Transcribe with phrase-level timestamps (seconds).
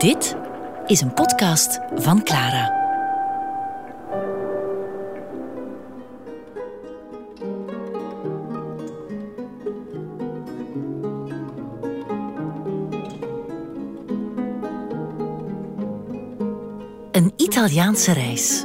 [0.00, 0.36] Dit
[0.86, 2.78] is een podcast van Clara.
[17.12, 18.64] Een Italiaanse reis.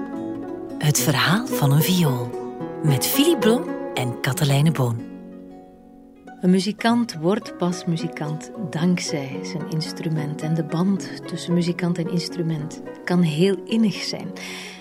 [0.77, 2.29] Het verhaal van een viool.
[2.83, 3.63] Met Philip Blom
[3.93, 5.04] en Katelijne Boon.
[6.45, 10.41] Een muzikant wordt pas muzikant dankzij zijn instrument.
[10.41, 14.31] En de band tussen muzikant en instrument kan heel innig zijn.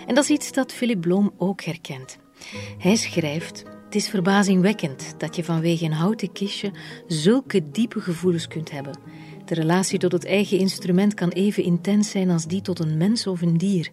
[0.07, 2.19] En dat is iets dat Philip Bloom ook herkent.
[2.79, 6.73] Hij schrijft: Het is verbazingwekkend dat je vanwege een houten kistje
[7.07, 8.99] zulke diepe gevoelens kunt hebben.
[9.45, 13.27] De relatie tot het eigen instrument kan even intens zijn als die tot een mens
[13.27, 13.91] of een dier.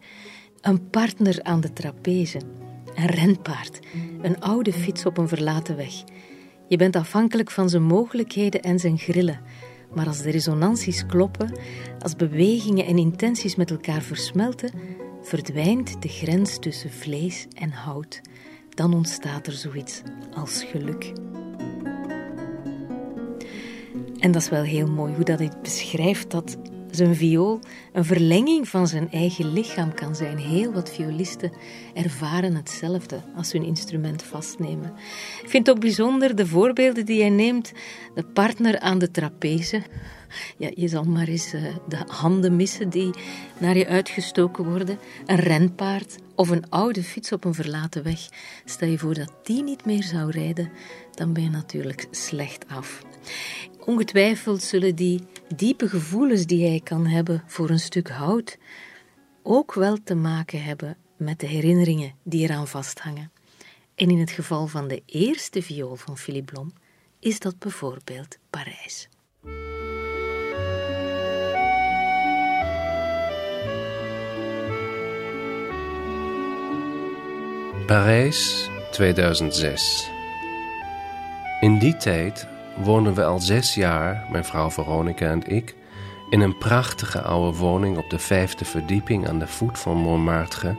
[0.62, 2.42] Een partner aan de trapeze,
[2.96, 3.80] een renpaard,
[4.22, 5.94] een oude fiets op een verlaten weg.
[6.72, 9.40] Je bent afhankelijk van zijn mogelijkheden en zijn grillen.
[9.94, 11.58] Maar als de resonanties kloppen,
[12.00, 14.72] als bewegingen en intenties met elkaar versmelten,
[15.22, 18.22] verdwijnt de grens tussen vlees en hout.
[18.70, 20.02] Dan ontstaat er zoiets
[20.34, 21.14] als geluk.
[24.20, 26.58] En dat is wel heel mooi hoe dat hij beschrijft dat
[26.92, 27.60] zijn viool
[27.94, 30.38] een verlenging van zijn eigen lichaam kan zijn.
[30.38, 31.52] Heel wat violisten
[31.94, 34.94] ervaren hetzelfde als hun instrument vastnemen.
[35.42, 37.72] Ik vind het ook bijzonder de voorbeelden die hij neemt.
[38.16, 39.82] De partner aan de trapeze.
[40.58, 43.10] Ja, je zal maar eens uh, de handen missen die
[43.58, 45.00] naar je uitgestoken worden.
[45.26, 48.20] Een renpaard of een oude fiets op een verlaten weg.
[48.66, 50.72] Stel je voor dat die niet meer zou rijden,
[51.12, 53.02] dan ben je natuurlijk slecht af.
[53.86, 55.22] Ongetwijfeld zullen die
[55.56, 58.58] diepe gevoelens die hij kan hebben voor een stuk hout
[59.44, 63.32] ook wel te maken hebben met de herinneringen die eraan vasthangen.
[63.96, 66.74] En in het geval van de eerste viool van Philippe Blom
[67.20, 69.10] is dat bijvoorbeeld Parijs.
[77.86, 80.10] Parijs 2006.
[81.60, 82.51] In die tijd
[82.84, 85.76] woonden we al zes jaar, mijn vrouw Veronica en ik,
[86.30, 90.76] in een prachtige oude woning op de vijfde verdieping aan de voet van Montmartre,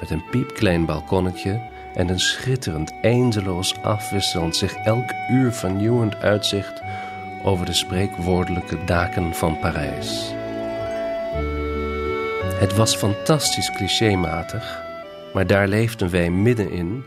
[0.00, 1.60] met een piepklein balkonnetje
[1.94, 6.82] en een schitterend, eindeloos afwisselend, zich elk uur vernieuwend uitzicht
[7.44, 10.32] over de spreekwoordelijke daken van Parijs.
[12.58, 14.82] Het was fantastisch clichématig,
[15.32, 17.04] maar daar leefden wij middenin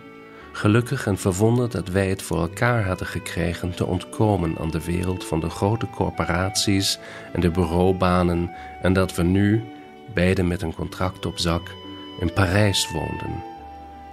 [0.52, 5.26] gelukkig en verwonderd dat wij het voor elkaar hadden gekregen te ontkomen aan de wereld
[5.26, 7.00] van de grote corporaties
[7.34, 8.52] en de bureaubanen
[8.82, 9.64] en dat we nu,
[10.14, 11.76] beiden met een contract op zak,
[12.20, 13.44] in Parijs woonden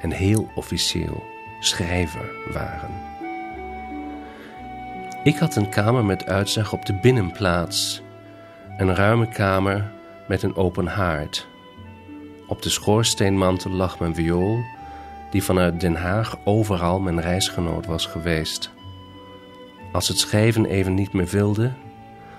[0.01, 1.23] en heel officieel
[1.61, 2.91] schrijver waren.
[5.23, 8.03] Ik had een kamer met uitzicht op de binnenplaats,
[8.77, 9.91] een ruime kamer
[10.29, 11.47] met een open haard.
[12.47, 14.65] Op de schoorsteenmantel lag mijn viool
[15.31, 18.71] die vanuit Den Haag overal mijn reisgenoot was geweest.
[19.93, 21.73] Als het schrijven even niet meer wilde,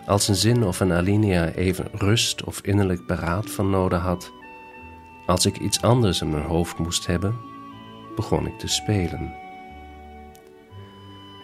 [0.06, 4.32] als een zin of een alinea even rust of innerlijk beraad van nodig had,
[5.26, 7.36] als ik iets anders in mijn hoofd moest hebben,
[8.16, 9.34] begon ik te spelen.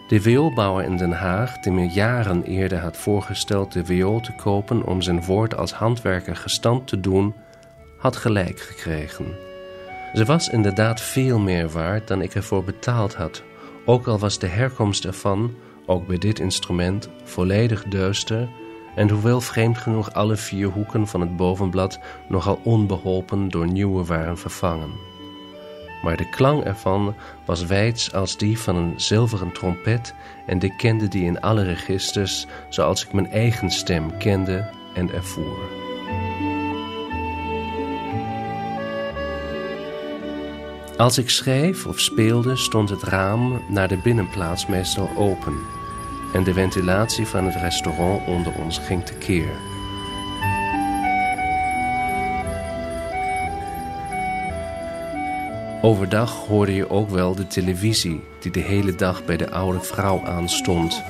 [0.08, 4.86] De vioolbouwer in Den Haag, die me jaren eerder had voorgesteld de viool te kopen
[4.86, 7.34] om zijn woord als handwerker gestand te doen,
[7.98, 9.26] had gelijk gekregen.
[10.16, 13.42] Ze was inderdaad veel meer waard dan ik ervoor betaald had,
[13.84, 15.54] ook al was de herkomst ervan,
[15.86, 18.48] ook bij dit instrument, volledig duister
[18.94, 24.38] en hoewel vreemd genoeg alle vier hoeken van het bovenblad nogal onbeholpen door nieuwe waren
[24.38, 24.90] vervangen.
[26.02, 30.14] Maar de klank ervan was wijds als die van een zilveren trompet
[30.46, 35.85] en ik kende die in alle registers zoals ik mijn eigen stem kende en ervoer.
[40.96, 45.58] Als ik schreef of speelde, stond het raam naar de binnenplaats meestal open
[46.32, 49.48] en de ventilatie van het restaurant onder ons ging tekeer.
[55.82, 60.24] Overdag hoorde je ook wel de televisie die de hele dag bij de oude vrouw
[60.24, 61.02] aanstond.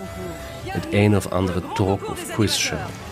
[0.65, 3.06] Het een of andere talk- of quizshow.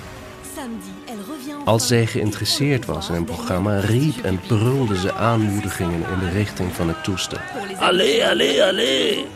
[1.64, 6.72] Als zij geïnteresseerd was in een programma, riep en brulde ze aanmoedigingen in de richting
[6.72, 7.38] van het toestel.
[7.78, 9.26] Allee, allee, allee!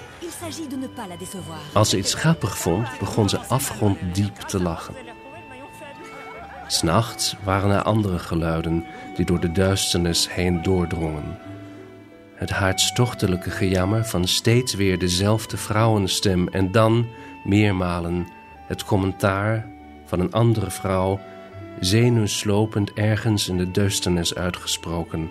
[1.73, 4.95] Als ze iets grappig vond, begon ze afgronddiep te lachen.
[6.67, 8.85] S'nachts waren er andere geluiden
[9.17, 11.39] die door de duisternis heen doordrongen.
[12.35, 17.07] Het hartstochtelijke gejammer van steeds weer dezelfde vrouwenstem en dan,
[17.45, 18.29] meermalen,
[18.67, 19.67] het commentaar
[20.05, 21.21] van een andere vrouw
[21.81, 25.31] zenuwslopend ergens in de duisternis uitgesproken.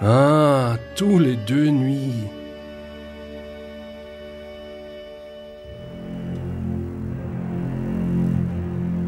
[0.00, 2.14] Ah, tous les deux nuits.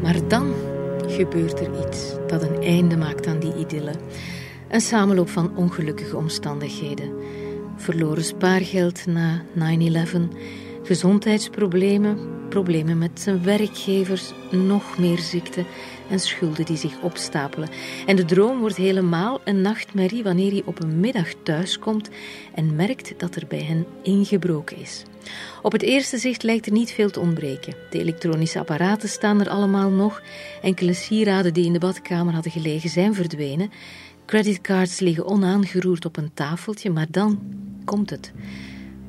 [0.01, 0.53] Maar dan
[1.07, 3.93] gebeurt er iets dat een einde maakt aan die idylle.
[4.69, 7.11] Een samenloop van ongelukkige omstandigheden.
[7.75, 9.61] Verloren spaargeld na 9-11,
[10.83, 12.17] gezondheidsproblemen,
[12.49, 15.65] problemen met zijn werkgevers, nog meer ziekte
[16.09, 17.69] en schulden die zich opstapelen.
[18.05, 22.09] En de droom wordt helemaal een nachtmerrie wanneer hij op een middag thuiskomt
[22.55, 25.03] en merkt dat er bij hen ingebroken is.
[25.61, 27.75] Op het eerste zicht lijkt er niet veel te ontbreken.
[27.89, 30.21] De elektronische apparaten staan er allemaal nog.
[30.61, 33.71] Enkele sieraden die in de badkamer hadden gelegen zijn verdwenen.
[34.25, 37.39] Creditcards liggen onaangeroerd op een tafeltje, maar dan
[37.85, 38.31] komt het.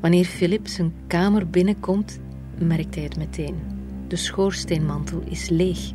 [0.02, 2.20] Wanneer Philip zijn kamer binnenkomt,
[2.58, 3.54] merkt hij het meteen.
[4.08, 5.90] De schoorsteenmantel is leeg.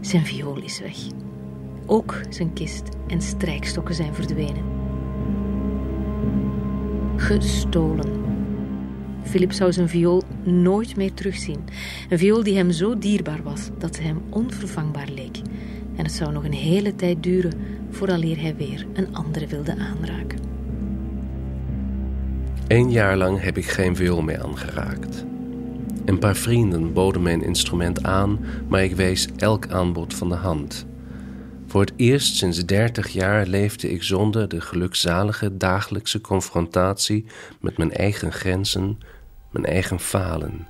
[0.00, 0.96] Zijn viool is weg.
[1.86, 4.62] Ook zijn kist en strijkstokken zijn verdwenen.
[7.16, 8.24] Gestolen.
[9.22, 11.60] Philip zou zijn viool nooit meer terugzien.
[12.08, 15.36] Een viool die hem zo dierbaar was dat ze hem onvervangbaar leek.
[15.96, 17.52] En het zou nog een hele tijd duren
[17.90, 20.47] vooraleer hij weer een andere wilde aanraken.
[22.68, 25.24] Eén jaar lang heb ik geen viool meer aangeraakt.
[26.04, 28.38] Een paar vrienden boden mijn instrument aan,
[28.68, 30.86] maar ik wees elk aanbod van de hand.
[31.66, 37.26] Voor het eerst sinds dertig jaar leefde ik zonder de gelukzalige dagelijkse confrontatie
[37.60, 38.98] met mijn eigen grenzen,
[39.50, 40.66] mijn eigen falen.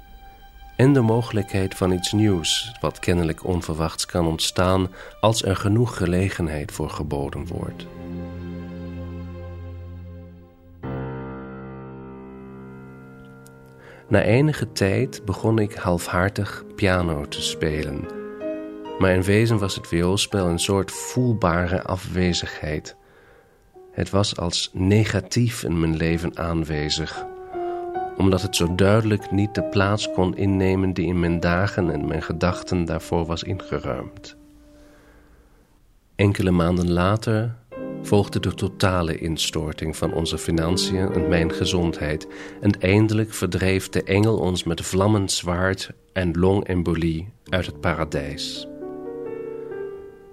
[0.76, 4.88] En de mogelijkheid van iets nieuws, wat kennelijk onverwachts kan ontstaan
[5.20, 7.86] als er genoeg gelegenheid voor geboden wordt.
[14.08, 18.06] Na enige tijd begon ik halfhartig piano te spelen.
[18.98, 22.96] Maar in wezen was het vioolspel een soort voelbare afwezigheid.
[23.92, 27.26] Het was als negatief in mijn leven aanwezig,
[28.16, 32.22] omdat het zo duidelijk niet de plaats kon innemen die in mijn dagen en mijn
[32.22, 34.36] gedachten daarvoor was ingeruimd.
[36.14, 37.54] Enkele maanden later
[38.02, 42.28] volgde de totale instorting van onze financiën en mijn gezondheid.
[42.60, 48.68] En eindelijk verdreef de engel ons met vlammend zwaard en longembolie uit het paradijs.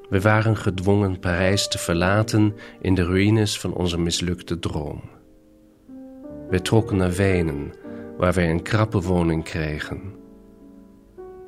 [0.09, 5.01] We waren gedwongen Parijs te verlaten in de ruïnes van onze mislukte droom.
[6.49, 7.73] We trokken naar Wenen,
[8.17, 10.01] waar wij een krappe woning kregen.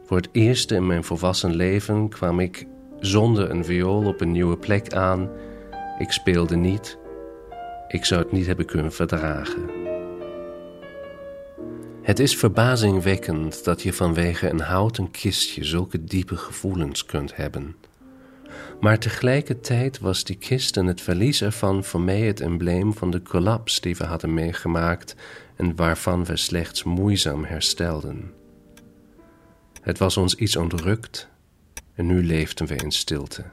[0.04, 2.66] Voor het eerst in mijn volwassen leven kwam ik
[3.00, 5.30] zonder een viool op een nieuwe plek aan
[5.98, 6.98] ik speelde niet.
[7.88, 9.70] Ik zou het niet hebben kunnen verdragen.
[12.02, 17.76] Het is verbazingwekkend dat je vanwege een houten kistje zulke diepe gevoelens kunt hebben.
[18.80, 23.22] Maar tegelijkertijd was die kist en het verlies ervan voor mij het embleem van de
[23.22, 25.16] collaps die we hadden meegemaakt
[25.56, 28.34] en waarvan we slechts moeizaam herstelden.
[29.82, 31.30] Het was ons iets ontrukt
[31.94, 33.44] en nu leefden we in stilte.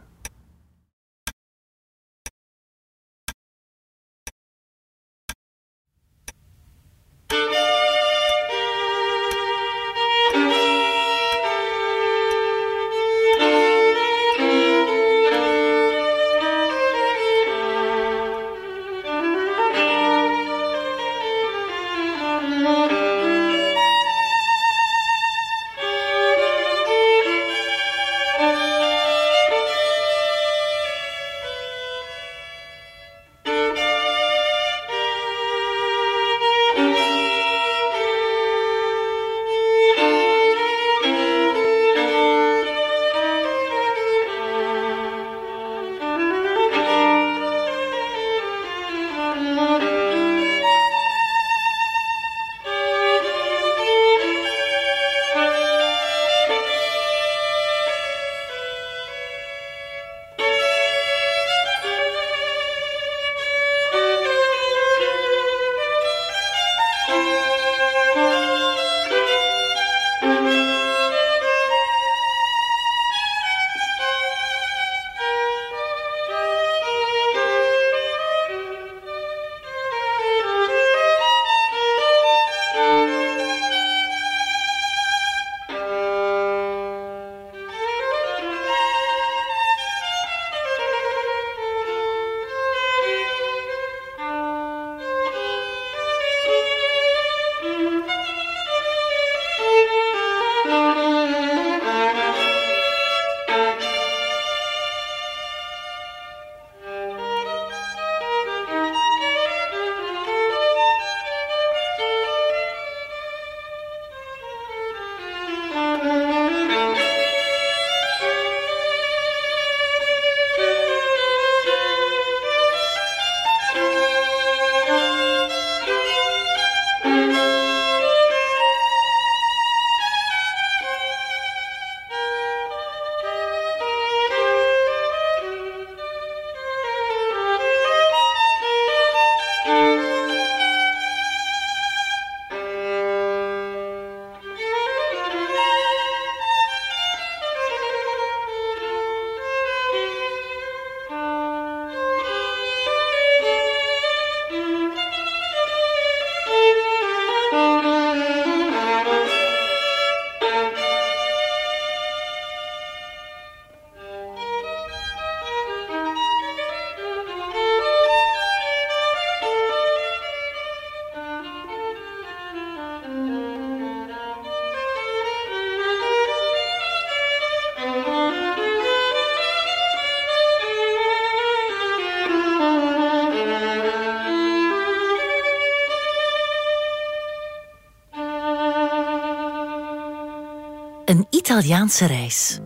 [191.44, 192.60] Italiaanse reis.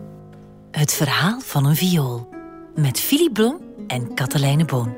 [0.71, 2.29] Het verhaal van een viool.
[2.75, 4.95] Met Philip Blom en Katelijne Boon.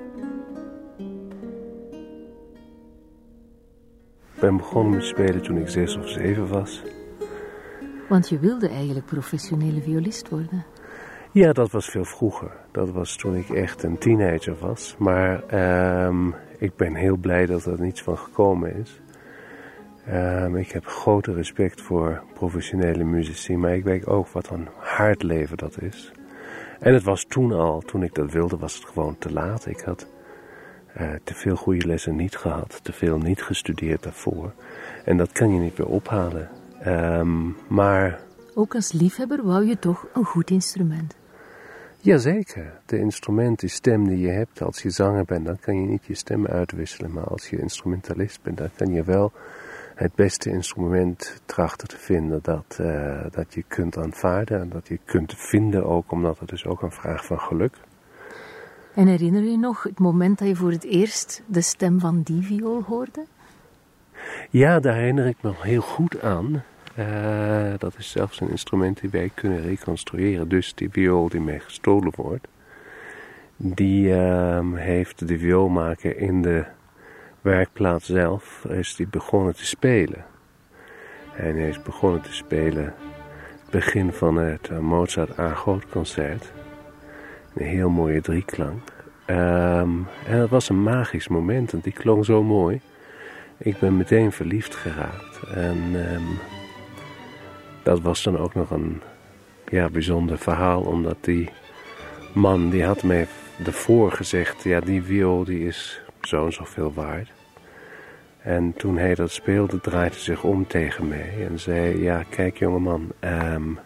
[4.34, 6.82] Ik ben begonnen met spelen toen ik zes of zeven was.
[8.10, 10.66] Want je wilde eigenlijk professionele violist worden.
[11.32, 12.52] Ja, dat was veel vroeger.
[12.72, 14.96] Dat was toen ik echt een teenager was.
[14.98, 19.02] Maar ehm, ik ben heel blij dat er niets van gekomen is.
[20.06, 25.24] Ehm, ik heb grote respect voor professionele muzici, maar ik weet ook wat een hard
[25.24, 26.12] leven dat is.
[26.80, 29.66] En het was toen al, toen ik dat wilde, was het gewoon te laat.
[29.66, 30.08] Ik had
[31.02, 34.54] uh, te veel goede lessen niet gehad, te veel niet gestudeerd daarvoor.
[35.06, 36.50] En dat kan je niet meer ophalen.
[36.88, 38.20] Um, maar.
[38.54, 41.16] Ook als liefhebber wou je toch een goed instrument?
[41.98, 42.80] Jazeker.
[42.86, 46.06] De instrument, die stem die je hebt als je zanger bent, dan kan je niet
[46.06, 47.12] je stem uitwisselen.
[47.12, 49.32] Maar als je instrumentalist bent, dan kan je wel
[50.02, 55.00] het beste instrument trachten te vinden dat, uh, dat je kunt aanvaarden en dat je
[55.06, 57.74] kunt vinden ook, omdat het is ook een vraag van geluk.
[58.96, 62.42] En herinner je nog het moment dat je voor het eerst de stem van die
[62.42, 63.26] viool hoorde?
[64.50, 66.64] Ja, daar herinner ik me nog heel goed aan.
[67.00, 70.50] Uh, dat is zelfs een instrument die wij kunnen reconstrueren.
[70.50, 72.48] Dus die viool die mij gestolen wordt,
[73.58, 76.66] die uh, heeft de vioolmaker in de
[77.42, 80.26] werkplaats zelf is hij begonnen te spelen.
[81.36, 82.94] En hij is begonnen te spelen
[83.70, 85.32] begin van het uh, Mozart
[85.90, 86.52] concert.
[87.56, 88.94] Een heel mooie drieklank.
[89.28, 92.82] Um, en dat was een magisch moment, en die klonk zo mooi.
[93.58, 95.40] Ik ben meteen verliefd geraakt.
[95.54, 95.78] En
[96.14, 96.40] um,
[97.84, 99.02] dat was dan ook nog een
[99.68, 101.50] ja, bijzonder verhaal, omdat die
[102.34, 103.28] man die had mij
[103.66, 107.32] ervoor gezegd, ja die viool die is zo en zoveel waard.
[108.42, 112.58] En toen hij dat speelde, draaide hij zich om tegen mij en zei: Ja, kijk
[112.58, 113.80] jongeman, um,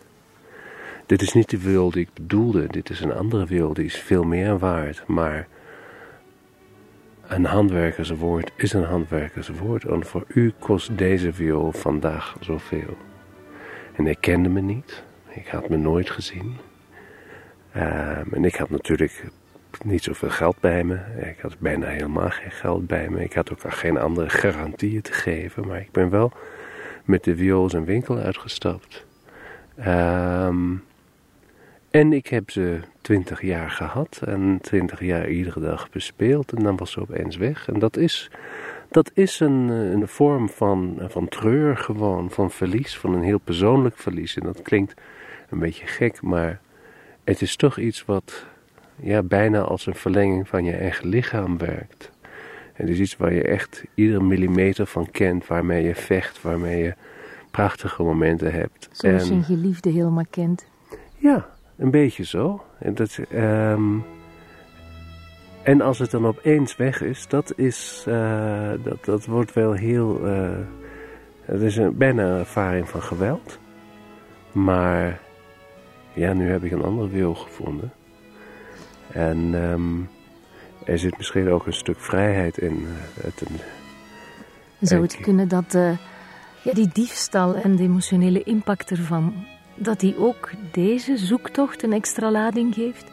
[1.06, 2.68] dit is niet de wil die ik bedoelde.
[2.68, 5.04] Dit is een andere wil, die is veel meer waard.
[5.08, 5.48] Maar
[7.27, 9.84] een handwerkerswoord is een handwerkerswoord.
[9.84, 12.98] En voor u kost deze viool vandaag zoveel.
[13.94, 15.04] En hij kende me niet.
[15.30, 16.58] Ik had me nooit gezien.
[17.75, 19.24] Um, en ik had natuurlijk
[19.84, 21.00] niet zoveel geld bij me.
[21.29, 23.24] Ik had bijna helemaal geen geld bij me.
[23.24, 25.67] Ik had ook geen andere garantieën te geven.
[25.67, 26.32] Maar ik ben wel
[27.03, 29.05] met de viool zijn winkel uitgestapt.
[29.88, 30.84] Um,
[31.89, 34.22] en ik heb ze twintig jaar gehad.
[34.25, 36.53] En twintig jaar iedere dag bespeeld.
[36.53, 37.67] En dan was ze opeens weg.
[37.67, 38.32] En dat is,
[38.89, 42.32] dat is een, een vorm van, van treur gewoon.
[42.32, 42.98] Van verlies.
[42.98, 44.36] Van een heel persoonlijk verlies.
[44.36, 44.94] En dat klinkt
[45.50, 46.22] een beetje gek.
[46.22, 46.60] Maar
[47.24, 48.46] het is toch iets wat
[48.96, 52.12] ja, bijna als een verlenging van je eigen lichaam werkt.
[52.74, 56.94] Het is iets waar je echt iedere millimeter van kent, waarmee je vecht, waarmee je
[57.52, 58.90] prachtige momenten hebt.
[58.92, 60.66] Zoals je een geliefde helemaal kent.
[61.18, 62.64] Ja, een beetje zo.
[62.80, 64.04] En, dat, um,
[65.64, 70.28] en als het dan opeens weg is, dat, is, uh, dat, dat wordt wel heel.
[70.28, 70.50] Uh,
[71.42, 73.60] het is een, bijna een ervaring van geweld.
[74.52, 75.20] Maar
[76.14, 77.92] ja, nu heb ik een ander wil gevonden.
[79.15, 80.10] En um,
[80.86, 82.79] er zit misschien ook een stuk vrijheid in.
[82.81, 83.43] Uh, het,
[84.79, 85.98] Zou het kunnen dat uh,
[86.63, 89.45] ja, die diefstal en de emotionele impact ervan,
[89.75, 93.05] dat die ook deze zoektocht een extra lading geeft?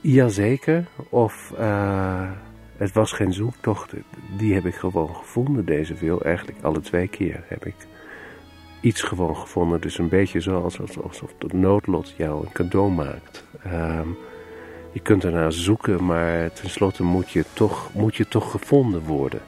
[0.00, 0.84] Jazeker.
[1.08, 2.30] Of uh,
[2.76, 3.92] het was geen zoektocht.
[4.36, 6.22] Die heb ik gewoon gevonden, deze veel.
[6.22, 7.74] Eigenlijk alle twee keer heb ik
[8.80, 9.80] iets gewoon gevonden.
[9.80, 13.44] Dus een beetje zoals alsof het noodlot jou een cadeau maakt.
[13.66, 14.16] Um,
[14.92, 19.40] je kunt ernaar zoeken, maar tenslotte moet je, toch, moet je toch gevonden worden.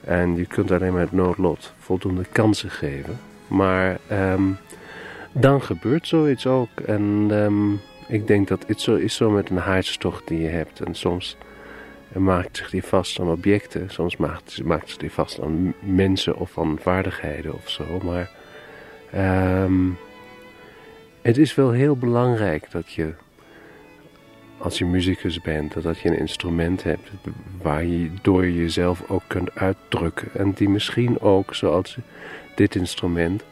[0.00, 3.18] En je kunt alleen maar het noodlot voldoende kansen geven.
[3.46, 4.56] Maar um,
[5.32, 6.68] dan gebeurt zoiets ook.
[6.86, 10.80] En um, ik denk dat het zo is zo met een hartstocht die je hebt.
[10.80, 11.36] En soms
[12.16, 13.90] maakt zich die vast aan objecten.
[13.90, 18.00] Soms maakt, maakt zich die vast aan mensen of aan vaardigheden of zo.
[18.02, 18.30] Maar
[19.64, 19.98] um,
[21.22, 23.14] het is wel heel belangrijk dat je,
[24.58, 27.10] als je muzikus bent, dat je een instrument hebt
[27.62, 30.28] waar je door jezelf ook kunt uitdrukken.
[30.34, 31.96] En die misschien ook, zoals
[32.54, 33.44] dit instrument,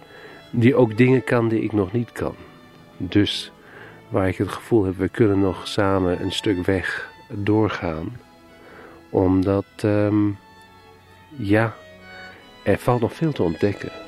[0.50, 2.34] die ook dingen kan die ik nog niet kan.
[2.96, 3.52] Dus
[4.08, 8.26] waar ik het gevoel heb, we kunnen nog samen een stuk weg doorgaan
[9.10, 10.38] omdat, um,
[11.36, 11.74] ja,
[12.64, 14.07] er valt nog veel te ontdekken.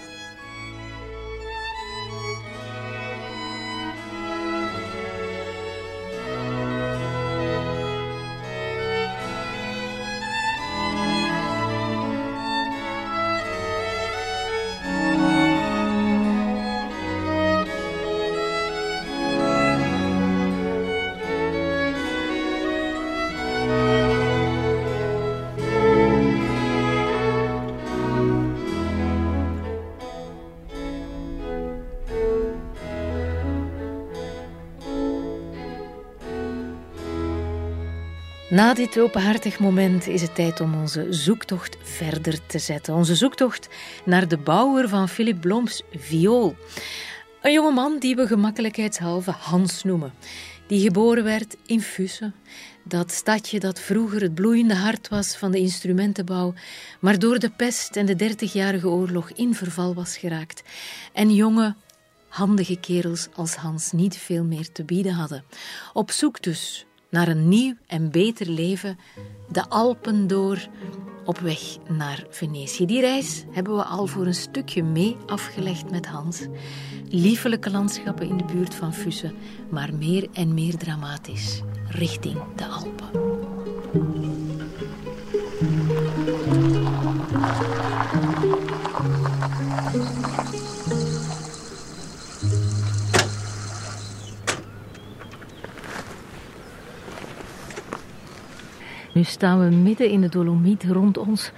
[38.51, 42.95] Na dit openhartig moment is het tijd om onze zoektocht verder te zetten.
[42.95, 43.69] Onze zoektocht
[44.05, 46.57] naar de bouwer van Philip Bloms viool.
[47.43, 50.13] Een jonge man die we gemakkelijkheidshalve Hans noemen.
[50.67, 52.35] Die geboren werd in Fussen.
[52.85, 56.55] Dat stadje dat vroeger het bloeiende hart was van de instrumentenbouw,
[57.01, 60.63] maar door de pest en de dertigjarige oorlog in verval was geraakt.
[61.13, 61.75] En jonge,
[62.29, 65.45] handige kerels als Hans niet veel meer te bieden hadden.
[65.93, 68.99] Op zoek dus naar een nieuw en beter leven,
[69.49, 70.69] de Alpen door,
[71.25, 72.87] op weg naar Venetië.
[72.87, 76.47] Die reis hebben we al voor een stukje mee afgelegd met Hans.
[77.09, 79.35] Liefelijke landschappen in de buurt van Fussen,
[79.69, 83.09] maar meer en meer dramatisch, richting de Alpen.
[99.13, 101.53] Nu staan we midden in de Dolomiet rond ons.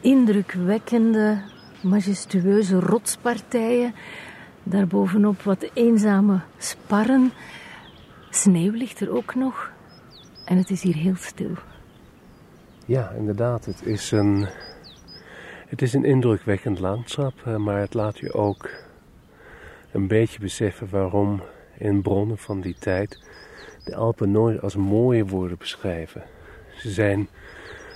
[0.00, 1.42] Indrukwekkende,
[1.80, 3.94] majestueuze rotspartijen.
[4.62, 7.32] Daarbovenop wat eenzame sparren.
[8.30, 9.72] Sneeuw ligt er ook nog.
[10.44, 11.50] En het is hier heel stil.
[12.86, 13.64] Ja, inderdaad.
[13.64, 14.46] Het is een,
[15.66, 17.34] het is een indrukwekkend landschap.
[17.44, 18.70] Eh, maar het laat je ook
[19.92, 21.42] een beetje beseffen waarom
[21.78, 23.18] in bronnen van die tijd
[23.84, 26.22] de Alpen nooit als mooie worden beschreven.
[26.84, 27.28] Ze zijn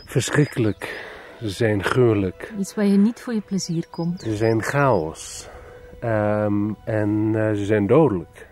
[0.04, 1.06] verschrikkelijk.
[1.40, 2.52] Ze zijn gruwelijk.
[2.58, 4.20] Iets waar je niet voor je plezier komt.
[4.20, 5.48] Ze zijn chaos.
[6.04, 8.46] Um, en uh, ze zijn dodelijk.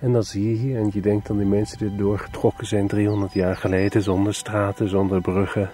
[0.00, 0.78] En dat zie je hier.
[0.78, 4.02] En je denkt dan die mensen die doorgetrokken zijn 300 jaar geleden.
[4.02, 5.70] Zonder straten, zonder bruggen.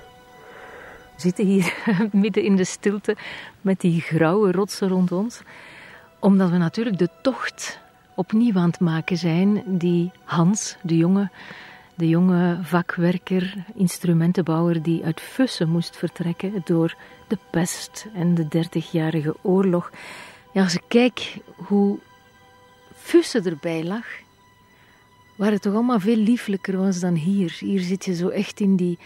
[1.14, 1.74] We zitten hier
[2.12, 3.16] midden in de stilte
[3.60, 5.42] met die grauwe rotsen rond ons.
[6.18, 7.80] Omdat we natuurlijk de tocht
[8.14, 11.30] opnieuw aan het maken zijn die Hans, de jongen,
[11.98, 16.96] de jonge vakwerker, instrumentenbouwer die uit Fussen moest vertrekken door
[17.28, 19.90] de pest en de dertigjarige oorlog.
[20.52, 21.98] Ja, als ik kijk hoe
[22.94, 24.06] Fussen erbij lag,
[25.36, 27.56] waar het toch allemaal veel lieflijker was dan hier.
[27.58, 28.98] Hier zit je zo echt in die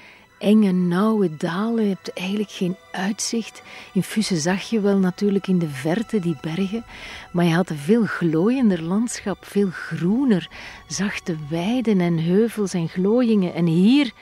[0.42, 1.82] enge, nauwe dalen.
[1.82, 3.62] Je hebt eigenlijk geen uitzicht.
[3.92, 6.84] In Fussen zag je wel natuurlijk in de verte die bergen,
[7.32, 10.48] maar je had een veel glooiender landschap, veel groener,
[10.86, 13.54] zachte weiden en heuvels en glooiingen.
[13.54, 14.12] En hier,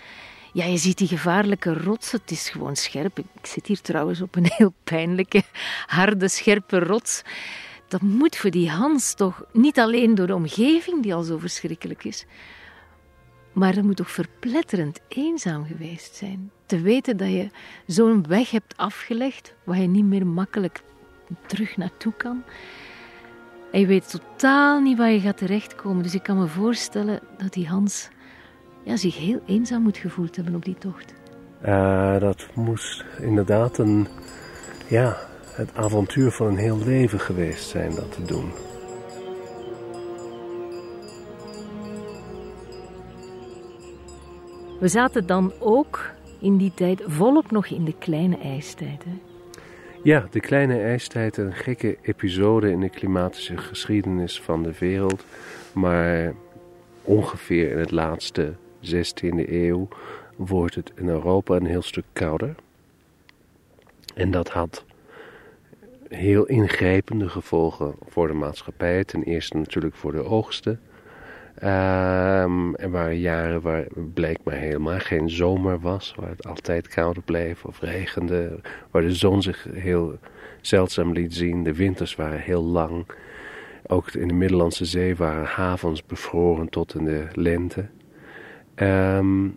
[0.53, 2.21] ja, je ziet die gevaarlijke rotsen.
[2.21, 3.19] Het is gewoon scherp.
[3.19, 5.43] Ik zit hier trouwens op een heel pijnlijke,
[5.87, 7.23] harde, scherpe rots.
[7.89, 12.05] Dat moet voor die Hans toch niet alleen door de omgeving, die al zo verschrikkelijk
[12.05, 12.27] is,
[13.53, 16.51] maar het moet toch verpletterend eenzaam geweest zijn.
[16.67, 17.49] Te weten dat je
[17.87, 20.83] zo'n weg hebt afgelegd waar je niet meer makkelijk
[21.47, 22.43] terug naartoe kan.
[23.73, 26.03] En je weet totaal niet waar je gaat terechtkomen.
[26.03, 28.09] Dus ik kan me voorstellen dat die Hans
[28.83, 31.15] ja, zich heel eenzaam moet gevoeld hebben op die tocht.
[31.65, 34.09] Uh, dat moest inderdaad een,
[34.89, 35.17] ja,
[35.53, 38.53] het avontuur van een heel leven geweest zijn dat te doen.
[44.81, 49.05] We zaten dan ook in die tijd volop nog in de kleine ijstijd.
[50.03, 55.25] Ja, de kleine ijstijd, een gekke episode in de klimatische geschiedenis van de wereld.
[55.73, 56.35] Maar
[57.03, 59.89] ongeveer in het laatste 16e eeuw
[60.37, 62.55] wordt het in Europa een heel stuk kouder.
[64.15, 64.85] En dat had
[66.09, 69.05] heel ingrijpende gevolgen voor de maatschappij.
[69.05, 70.81] Ten eerste natuurlijk voor de oogsten.
[71.57, 77.65] Um, er waren jaren waar blijkbaar helemaal geen zomer was, waar het altijd kouder bleef
[77.65, 78.61] of regende,
[78.91, 80.19] waar de zon zich heel
[80.61, 81.65] zeldzaam liet zien.
[81.65, 83.07] De winters waren heel lang.
[83.87, 87.87] Ook in de Middellandse Zee waren havens bevroren tot in de lente.
[88.77, 89.57] Um,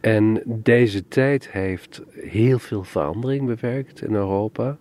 [0.00, 4.76] en deze tijd heeft heel veel verandering bewerkt in Europa.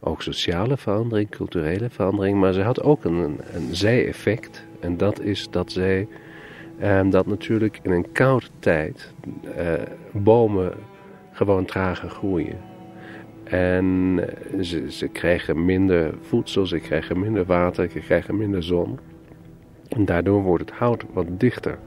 [0.00, 2.40] Ook sociale verandering, culturele verandering.
[2.40, 4.66] Maar ze had ook een, een zij-effect.
[4.80, 6.08] En dat is dat zij,
[6.82, 9.12] um, dat natuurlijk in een koude tijd
[9.56, 9.72] uh,
[10.12, 10.72] bomen
[11.32, 12.58] gewoon trager groeien.
[13.44, 18.98] En eh, ze, ze krijgen minder voedsel, ze krijgen minder water, ze krijgen minder zon.
[19.88, 21.78] En daardoor wordt het hout wat dichter.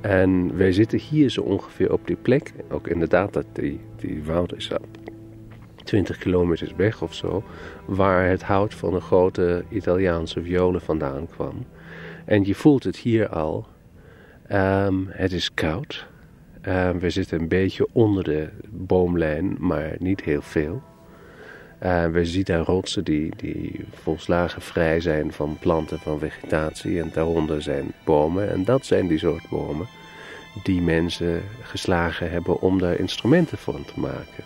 [0.00, 2.52] En wij zitten hier zo ongeveer op die plek.
[2.70, 4.70] Ook inderdaad, dat die, die woud is
[5.84, 7.42] 20 kilometer weg of zo.
[7.84, 11.64] Waar het hout van de grote Italiaanse violen vandaan kwam.
[12.24, 13.66] En je voelt het hier al.
[14.52, 16.06] Um, het is koud.
[16.68, 20.82] Um, we zitten een beetje onder de boomlijn, maar niet heel veel.
[21.82, 27.00] Uh, we zien daar rotsen die, die volslagen vrij zijn van planten, van vegetatie.
[27.00, 28.50] En daaronder zijn bomen.
[28.50, 29.86] En dat zijn die soort bomen
[30.62, 34.44] die mensen geslagen hebben om daar instrumenten van te maken.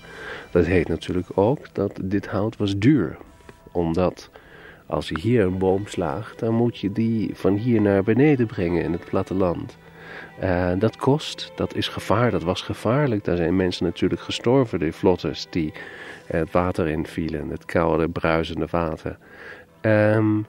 [0.50, 3.16] Dat heet natuurlijk ook dat dit hout was duur.
[3.72, 4.30] Omdat
[4.88, 8.82] als je hier een boom slaagt, dan moet je die van hier naar beneden brengen
[8.82, 9.76] in het platteland.
[10.42, 13.24] Uh, dat kost, dat is gevaar, dat was gevaarlijk.
[13.24, 15.72] Daar zijn mensen natuurlijk gestorven, die vlotters die
[16.26, 19.18] het water invielen, het koude, bruisende water.
[19.80, 20.46] Um,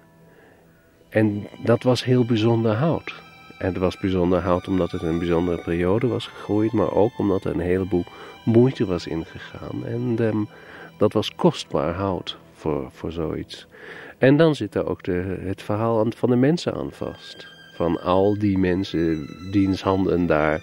[1.09, 3.13] en dat was heel bijzonder hout.
[3.57, 7.43] En het was bijzonder hout omdat het een bijzondere periode was gegroeid, maar ook omdat
[7.43, 8.05] er een heleboel
[8.45, 9.85] moeite was ingegaan.
[9.85, 10.47] En um,
[10.97, 13.67] dat was kostbaar hout voor, voor zoiets.
[14.19, 17.47] En dan zit er ook de, het verhaal van de mensen aan vast.
[17.73, 20.61] Van al die mensen, diens handen daar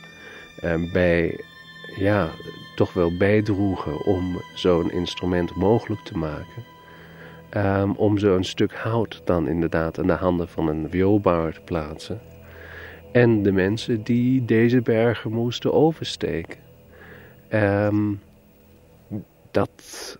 [0.65, 1.41] um, bij,
[1.99, 2.29] ja,
[2.75, 6.65] toch wel bijdroegen om zo'n instrument mogelijk te maken.
[7.57, 12.21] Um, om zo'n stuk hout dan inderdaad in de handen van een vioolbouwer te plaatsen.
[13.13, 16.59] En de mensen die deze bergen moesten oversteken.
[17.53, 18.21] Um,
[19.51, 20.19] dat,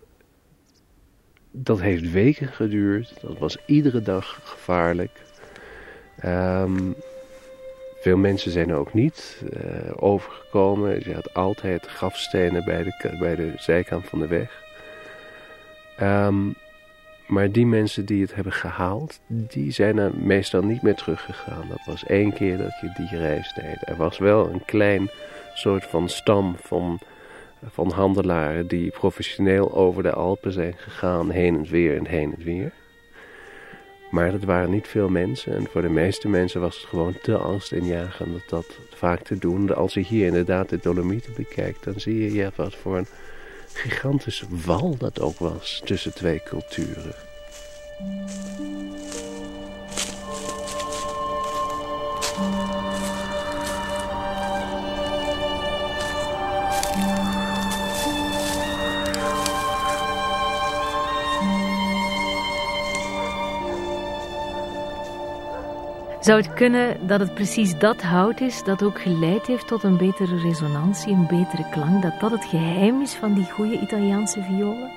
[1.63, 3.13] dat heeft weken geduurd.
[3.21, 5.11] Dat was iedere dag gevaarlijk.
[6.25, 6.95] Um,
[7.99, 10.99] veel mensen zijn er ook niet uh, overgekomen.
[10.99, 14.63] Je had altijd grafstenen bij de, bij de zijkant van de weg.
[16.01, 16.55] Um,
[17.27, 21.65] maar die mensen die het hebben gehaald, die zijn er meestal niet meer teruggegaan.
[21.69, 23.77] Dat was één keer dat je die reis deed.
[23.81, 25.09] Er was wel een klein
[25.53, 26.99] soort van stam van,
[27.65, 32.43] van handelaren die professioneel over de Alpen zijn gegaan, heen en weer en heen en
[32.43, 32.71] weer.
[34.11, 37.37] Maar dat waren niet veel mensen en voor de meeste mensen was het gewoon te
[37.37, 39.75] angstaanjagend dat dat vaak te doen.
[39.75, 43.07] Als je hier inderdaad de Dolomieten bekijkt, dan zie je ja, wat voor een
[43.73, 47.15] gigantische wal dat ook was tussen twee culturen.
[66.19, 69.97] Zou het kunnen dat het precies dat hout is dat ook geleid heeft tot een
[69.97, 72.01] betere resonantie, een betere klank?
[72.01, 74.91] Dat dat het geheim is van die goede Italiaanse violen?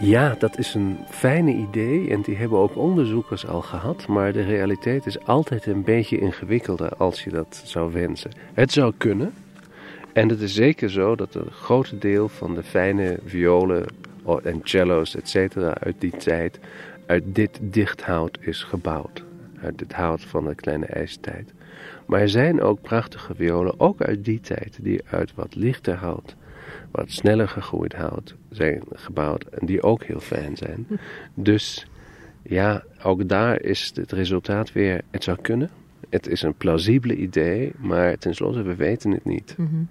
[0.00, 4.06] Ja, dat is een fijne idee en die hebben ook onderzoekers al gehad.
[4.06, 8.30] Maar de realiteit is altijd een beetje ingewikkelder als je dat zou wensen.
[8.54, 9.34] Het zou kunnen.
[10.12, 13.86] En het is zeker zo dat een groot deel van de fijne violen
[14.42, 16.58] en cello's, et cetera, uit die tijd
[17.06, 19.30] uit dit dichthout is gebouwd
[19.62, 21.52] uit het hout van de kleine ijstijd.
[22.06, 26.36] Maar er zijn ook prachtige violen, ook uit die tijd, die uit wat lichter hout,
[26.90, 30.86] wat sneller gegroeid hout zijn gebouwd en die ook heel fijn zijn.
[31.34, 31.86] Dus
[32.42, 35.70] ja, ook daar is het resultaat weer, het zou kunnen.
[36.08, 39.54] Het is een plausibele idee, maar tenslotte, we weten het niet.
[39.56, 39.88] Mm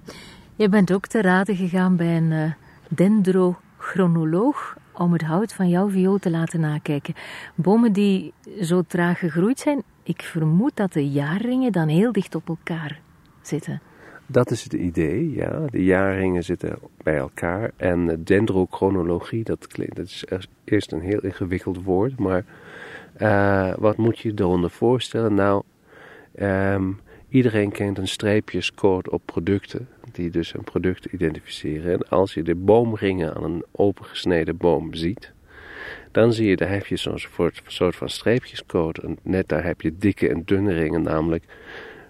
[0.56, 2.52] Je bent ook te raden gegaan bij een uh,
[2.88, 7.14] dendrochronoloog om het hout van jouw viool te laten nakijken.
[7.56, 12.48] Bomen die zo traag gegroeid zijn, ik vermoed dat de jaarringen dan heel dicht op
[12.48, 13.00] elkaar
[13.42, 13.82] zitten.
[14.26, 15.66] Dat is het idee, ja.
[15.70, 17.72] De jaarringen zitten bij elkaar.
[17.76, 20.26] En dendrochronologie, dat, klinkt, dat is
[20.64, 22.20] eerst een heel ingewikkeld woord.
[22.20, 22.44] Maar
[23.18, 25.34] uh, wat moet je eronder voorstellen?
[25.34, 25.64] Nou,
[26.40, 27.00] um,
[27.32, 31.94] iedereen kent een streepjescode op producten die dus een product identificeren.
[31.94, 35.32] En als je de boomringen aan een opengesneden boom ziet,
[36.12, 37.20] dan zie je, daar heb je zo'n
[37.66, 39.02] soort van streepjescode.
[39.02, 41.44] En net daar heb je dikke en dunne ringen, namelijk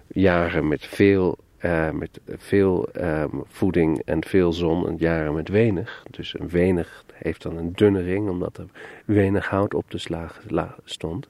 [0.06, 6.04] jaren met veel, uh, met veel um, voeding en veel zon en jaren met weinig.
[6.10, 8.66] Dus een weinig heeft dan een dunne ring, omdat er
[9.04, 10.42] weinig hout op de slag
[10.84, 11.28] stond.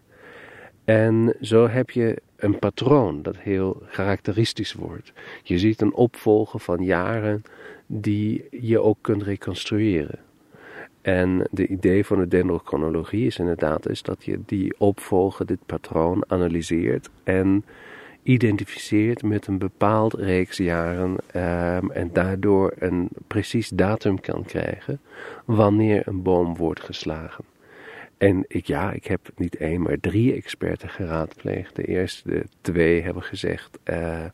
[0.84, 5.12] En zo heb je een patroon dat heel karakteristisch wordt.
[5.42, 7.42] Je ziet een opvolger van jaren
[7.86, 10.18] die je ook kunt reconstrueren.
[11.02, 16.24] En de idee van de dendrochronologie is inderdaad is dat je die opvolger, dit patroon,
[16.26, 17.64] analyseert en
[18.22, 25.00] identificeert met een bepaald reeks jaren um, en daardoor een precies datum kan krijgen
[25.44, 27.51] wanneer een boom wordt geslagen.
[28.22, 31.76] En ik, ja, ik heb niet één, maar drie experten geraadpleegd.
[31.76, 34.24] De eerste de twee hebben gezegd, uh,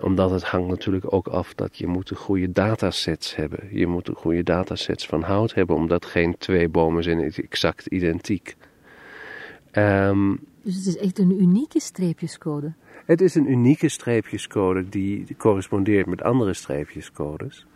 [0.00, 3.68] omdat het hangt natuurlijk ook af dat je moet goede datasets hebben.
[3.70, 8.56] Je moet goede datasets van hout hebben, omdat geen twee bomen zijn exact identiek.
[9.72, 12.72] Um, dus het is echt een unieke streepjescode?
[13.06, 17.66] Het is een unieke streepjescode die correspondeert met andere streepjescodes.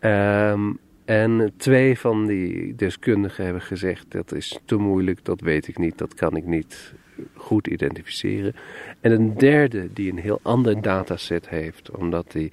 [0.00, 0.78] Um,
[1.10, 5.98] En twee van die deskundigen hebben gezegd: dat is te moeilijk, dat weet ik niet,
[5.98, 6.94] dat kan ik niet
[7.34, 8.54] goed identificeren.
[9.00, 12.52] En een derde die een heel ander dataset heeft, omdat hij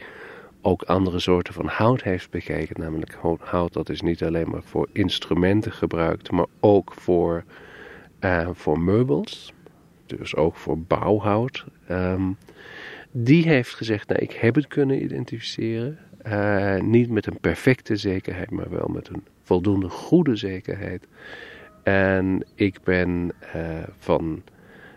[0.62, 2.82] ook andere soorten van hout heeft bekeken.
[2.82, 7.44] Namelijk hout dat is niet alleen maar voor instrumenten gebruikt, maar ook voor,
[8.22, 9.54] uh, voor meubels.
[10.06, 11.66] Dus ook voor bouwhout.
[11.92, 12.38] Um,
[13.12, 15.98] die heeft gezegd, nou ik heb het kunnen identificeren.
[16.28, 21.08] Uh, niet met een perfecte zekerheid, maar wel met een voldoende goede zekerheid.
[21.84, 23.62] En ik ben uh,
[23.98, 24.44] van,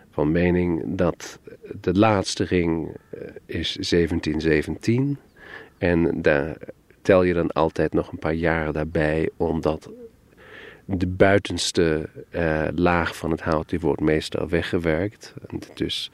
[0.09, 1.39] van mening dat
[1.81, 2.95] de laatste ring
[3.45, 5.17] is 1717
[5.77, 6.57] en daar
[7.01, 9.89] tel je dan altijd nog een paar jaren daarbij, omdat
[10.85, 15.33] de buitenste uh, laag van het hout die wordt meestal weggewerkt.
[15.73, 16.11] Dus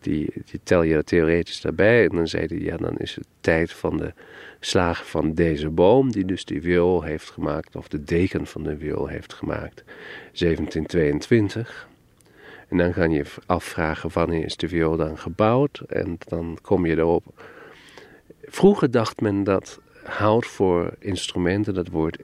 [0.00, 2.08] die, die tel je theoretisch daarbij.
[2.08, 4.12] En dan zei hij, ja, dan is het tijd van de
[4.60, 8.76] slagen van deze boom, die dus die viool heeft gemaakt, of de deken van de
[8.76, 9.84] viool heeft gemaakt,
[10.32, 11.88] 1722.
[12.68, 15.82] En dan kan je afvragen wanneer is de viool dan gebouwd.
[15.88, 17.24] En dan kom je erop
[18.50, 22.18] Vroeger dacht men dat hout voor instrumenten, dat wordt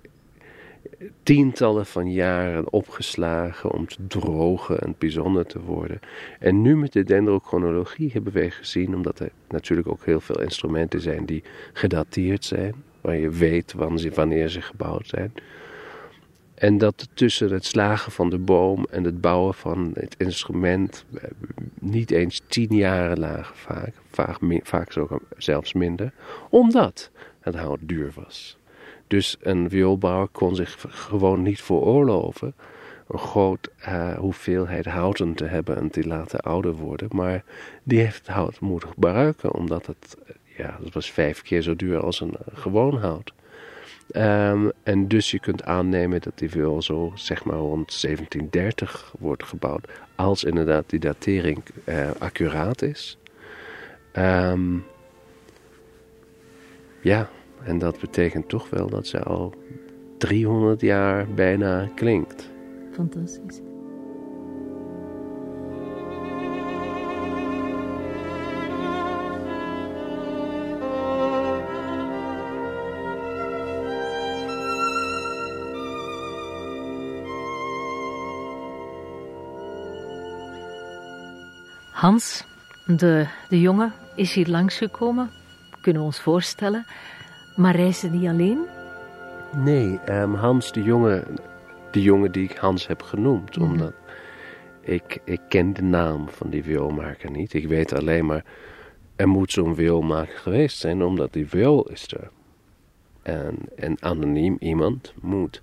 [1.23, 6.01] tientallen van jaren opgeslagen om te drogen en bijzonder te worden.
[6.39, 11.01] En nu met de dendrochronologie hebben wij gezien, omdat er natuurlijk ook heel veel instrumenten
[11.01, 13.75] zijn die gedateerd zijn, waar je weet
[14.15, 15.33] wanneer ze gebouwd zijn.
[16.57, 21.31] En dat tussen het slagen van de boom en het bouwen van het instrument eh,
[21.81, 23.95] niet eens tien jaren lagen vaak.
[24.11, 24.93] Vaak, vaak
[25.37, 26.13] zelfs minder.
[26.51, 28.59] Omdat het hout duur was.
[29.07, 32.55] Dus een vioolbouwer kon zich gewoon niet veroorloven
[33.09, 37.09] een groot uh, hoeveelheid houten te hebben en die laten ouder worden.
[37.13, 37.45] Maar
[37.83, 41.77] die heeft het hout moeten gebruiken, omdat het, eh, ja, dat was vijf keer zo
[41.77, 43.33] duur als een gewoon hout.
[44.13, 49.45] Um, en dus je kunt aannemen dat die viool zo zeg maar rond 1730 wordt
[49.45, 49.89] gebouwd.
[50.15, 53.19] Als inderdaad die datering uh, accuraat is.
[54.13, 54.85] Um,
[57.01, 57.31] ja,
[57.67, 59.55] en dat betekent toch wel dat ze al
[60.19, 62.51] 300 jaar bijna klinkt.
[62.93, 63.61] Fantastisch.
[81.91, 82.45] Hans,
[82.87, 85.31] de, de jongen, is hier langsgekomen.
[85.81, 86.87] Kunnen we ons voorstellen.
[87.57, 88.67] Maar reisde die alleen?
[89.57, 91.25] Nee, um, Hans, de jongen,
[91.91, 93.57] de jongen die ik Hans heb genoemd.
[93.57, 93.71] Mhm.
[93.71, 93.93] Omdat
[94.81, 97.55] ik, ik ken de naam van die vioolmaker niet.
[97.55, 98.45] Ik weet alleen maar,
[99.17, 102.31] er moet zo'n vioolmaker geweest zijn, omdat die viool is er.
[103.23, 105.63] En een anoniem iemand moet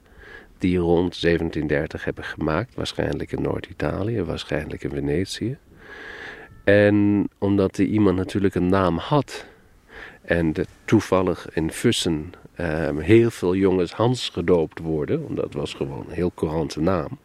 [0.58, 2.76] die rond 1730 hebben gemaakt.
[2.76, 5.58] Waarschijnlijk in Noord-Italië, waarschijnlijk in Venetië.
[6.64, 9.46] En omdat die iemand natuurlijk een naam had.
[10.24, 10.54] En
[10.86, 15.26] toevallig in Fussen um, heel veel jongens Hans gedoopt worden.
[15.26, 17.18] Omdat het was gewoon een heel courante naam.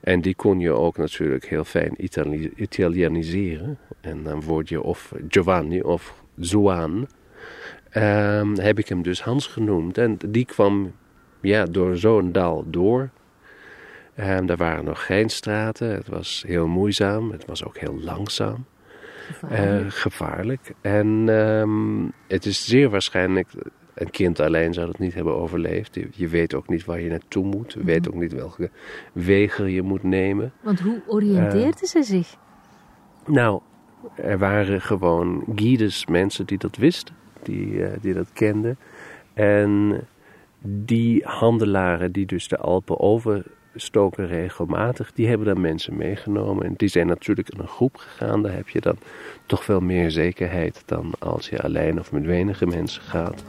[0.00, 3.78] En die kon je ook natuurlijk heel fijn Itali Italianiseren.
[4.00, 7.08] En dan word je of Giovanni of Zuan.
[7.94, 9.98] Um, heb ik hem dus Hans genoemd.
[9.98, 10.92] En die kwam
[11.40, 13.10] ja, door zo'n dal door.
[14.18, 15.88] Um, er waren nog geen straten.
[15.88, 17.30] Het was heel moeizaam.
[17.30, 18.64] Het was ook heel langzaam.
[19.26, 19.84] Gevaarlijk.
[19.84, 20.74] Uh, gevaarlijk.
[20.80, 23.48] En um, het is zeer waarschijnlijk...
[23.94, 25.94] Een kind alleen zou het niet hebben overleefd.
[25.94, 27.72] Je, je weet ook niet waar je naartoe moet.
[27.72, 28.14] Je weet mhm.
[28.14, 28.70] ook niet welke
[29.12, 30.52] wegen je moet nemen.
[30.60, 32.36] Want hoe oriënteerde uh, ze zich?
[33.26, 33.60] Nou,
[34.14, 37.14] er waren gewoon guides, mensen die dat wisten.
[37.42, 38.78] Die, uh, die dat kenden.
[39.34, 40.00] En
[40.62, 43.44] die handelaren die dus de Alpen over
[43.76, 45.12] stoken regelmatig.
[45.12, 46.64] Die hebben dan mensen meegenomen.
[46.64, 48.42] En die zijn natuurlijk in een groep gegaan.
[48.42, 48.96] Daar heb je dan
[49.46, 53.44] toch veel meer zekerheid dan als je alleen of met wenige mensen gaat.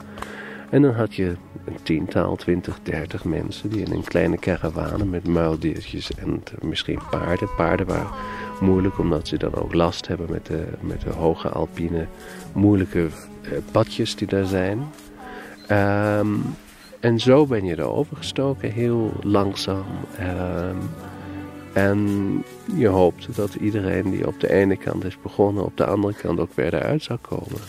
[0.70, 5.26] En dan had je een tiental, twintig, dertig mensen die in een kleine karavane met
[5.26, 7.48] muildiertjes en misschien paarden.
[7.56, 8.10] Paarden waren
[8.60, 12.06] moeilijk omdat ze dan ook last hebben met de, met de hoge alpine
[12.52, 13.08] moeilijke
[13.42, 14.78] eh, padjes die daar zijn.
[15.70, 16.42] Um,
[17.00, 19.84] en zo ben je er overgestoken, heel langzaam.
[20.18, 20.76] Ehm,
[21.72, 22.08] en
[22.76, 26.40] je hoopt dat iedereen die op de ene kant is begonnen, op de andere kant
[26.40, 27.60] ook weer eruit zou komen.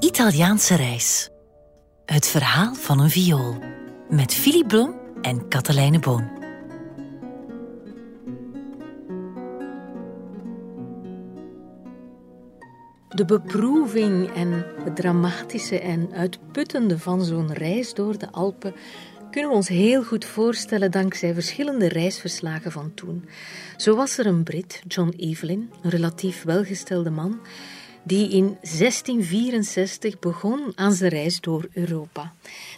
[0.00, 1.30] Italiaanse reis.
[2.04, 3.58] Het verhaal van een viool.
[4.08, 6.30] Met Philip Blom en Katelijne Boon.
[13.08, 18.74] De beproeving en het dramatische en uitputtende van zo'n reis door de Alpen
[19.30, 23.28] kunnen we ons heel goed voorstellen dankzij verschillende reisverslagen van toen.
[23.76, 27.40] Zo was er een Brit, John Evelyn, een relatief welgestelde man,
[28.02, 32.32] die in 1664 begon aan zijn reis door Europa.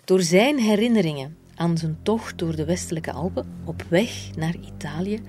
[0.05, 5.21] Door zijn herinneringen aan zijn tocht door de westelijke Alpen op weg naar Italië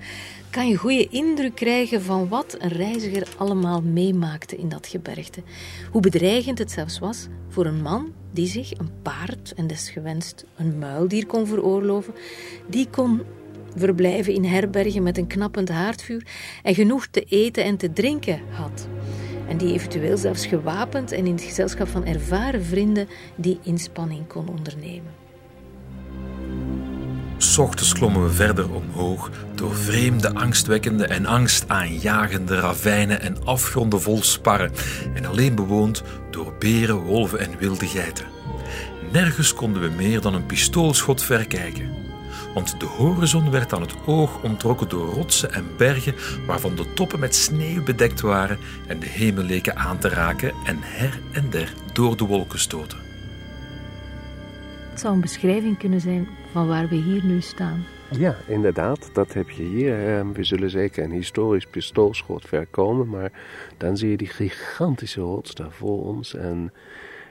[0.50, 5.42] kan je goede indruk krijgen van wat een reiziger allemaal meemaakte in dat gebergte.
[5.90, 10.78] Hoe bedreigend het zelfs was voor een man die zich een paard en desgewenst een
[10.78, 12.14] muildier kon veroorloven,
[12.68, 13.22] die kon
[13.76, 16.26] verblijven in herbergen met een knappend haardvuur
[16.62, 18.88] en genoeg te eten en te drinken had.
[19.48, 24.48] En die eventueel zelfs gewapend en in het gezelschap van ervaren vrienden die inspanning kon
[24.48, 25.22] ondernemen.
[27.58, 34.72] Ochtends klommen we verder omhoog door vreemde, angstwekkende en angstaanjagende ravijnen en afgronden vol sparren
[35.14, 38.26] en alleen bewoond door beren, wolven en wilde geiten.
[39.12, 42.03] Nergens konden we meer dan een pistoolschot verkijken.
[42.54, 46.14] Want de horizon werd aan het oog ontrokken door rotsen en bergen
[46.46, 50.78] waarvan de toppen met sneeuw bedekt waren en de hemel leken aan te raken en
[50.80, 52.98] her en der door de wolken stoten.
[54.90, 57.84] Het zou een beschrijving kunnen zijn van waar we hier nu staan.
[58.10, 60.16] Ja, inderdaad, dat heb je hier.
[60.16, 63.32] Ehm, we zullen zeker een historisch pistoolschot ver komen, maar
[63.76, 66.34] dan zie je die gigantische rots daar voor ons.
[66.34, 66.72] En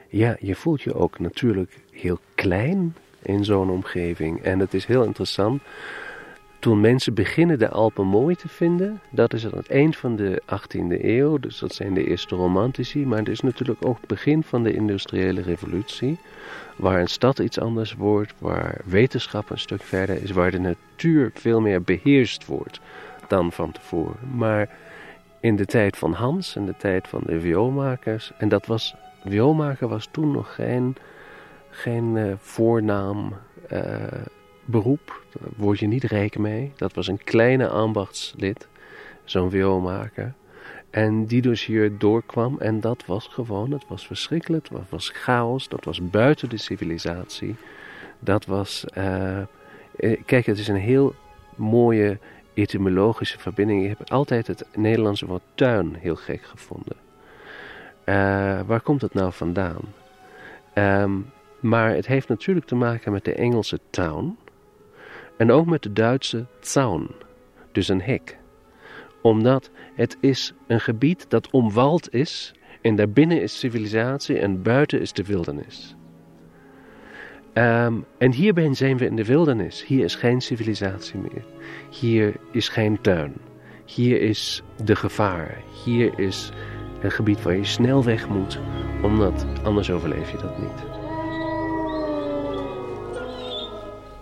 [0.09, 4.41] ja, je voelt je ook natuurlijk heel klein in zo'n omgeving.
[4.41, 5.61] En het is heel interessant.
[6.59, 10.41] Toen mensen beginnen de Alpen mooi te vinden, dat is aan het eind van de
[10.45, 14.43] 18e eeuw, dus dat zijn de eerste romantici, maar het is natuurlijk ook het begin
[14.43, 16.17] van de industriële revolutie
[16.75, 21.31] waar een stad iets anders wordt, waar wetenschap een stuk verder is, waar de natuur
[21.33, 22.79] veel meer beheerst wordt
[23.27, 24.35] dan van tevoren.
[24.35, 24.69] Maar
[25.39, 28.95] in de tijd van Hans, in de tijd van de vioolmakers, en dat was,
[29.25, 30.95] vioolmaker was toen nog geen,
[31.73, 33.33] geen uh, voornaam
[33.71, 33.81] uh,
[34.65, 36.71] beroep, daar word je niet rijk mee.
[36.75, 38.67] Dat was een kleine ambachtslid,
[39.23, 40.33] zo'n vioolmaker.
[40.89, 45.67] En die dus hier doorkwam en dat was gewoon, het was verschrikkelijk, dat was chaos,
[45.67, 47.55] dat was buiten de civilisatie.
[48.19, 49.37] Dat was, uh,
[50.25, 51.15] kijk het is een heel
[51.55, 52.19] mooie
[52.53, 53.83] etymologische verbinding.
[53.83, 56.95] Ik heb altijd het Nederlandse woord tuin heel gek gevonden.
[58.67, 59.81] Waar komt het nou vandaan?
[60.73, 61.31] Um,
[61.63, 64.37] maar het heeft natuurlijk te maken met de Engelse town
[65.37, 67.09] en ook met de Duitse zaun,
[67.71, 68.41] dus een hek
[69.23, 75.13] omdat het is een gebied dat omwald is en daarbinnen is civilisatie en buiten is
[75.13, 75.95] de wildernis.
[77.53, 79.85] Um, en hierbij zijn we in de wildernis.
[79.85, 81.45] Hier is geen civilisatie meer.
[81.89, 83.33] Hier is geen tuin.
[83.85, 85.57] Hier is de gevaar.
[85.85, 86.51] Hier is
[87.01, 88.59] een gebied waar je snel weg moet,
[89.01, 90.92] omdat anders overleef je dat niet.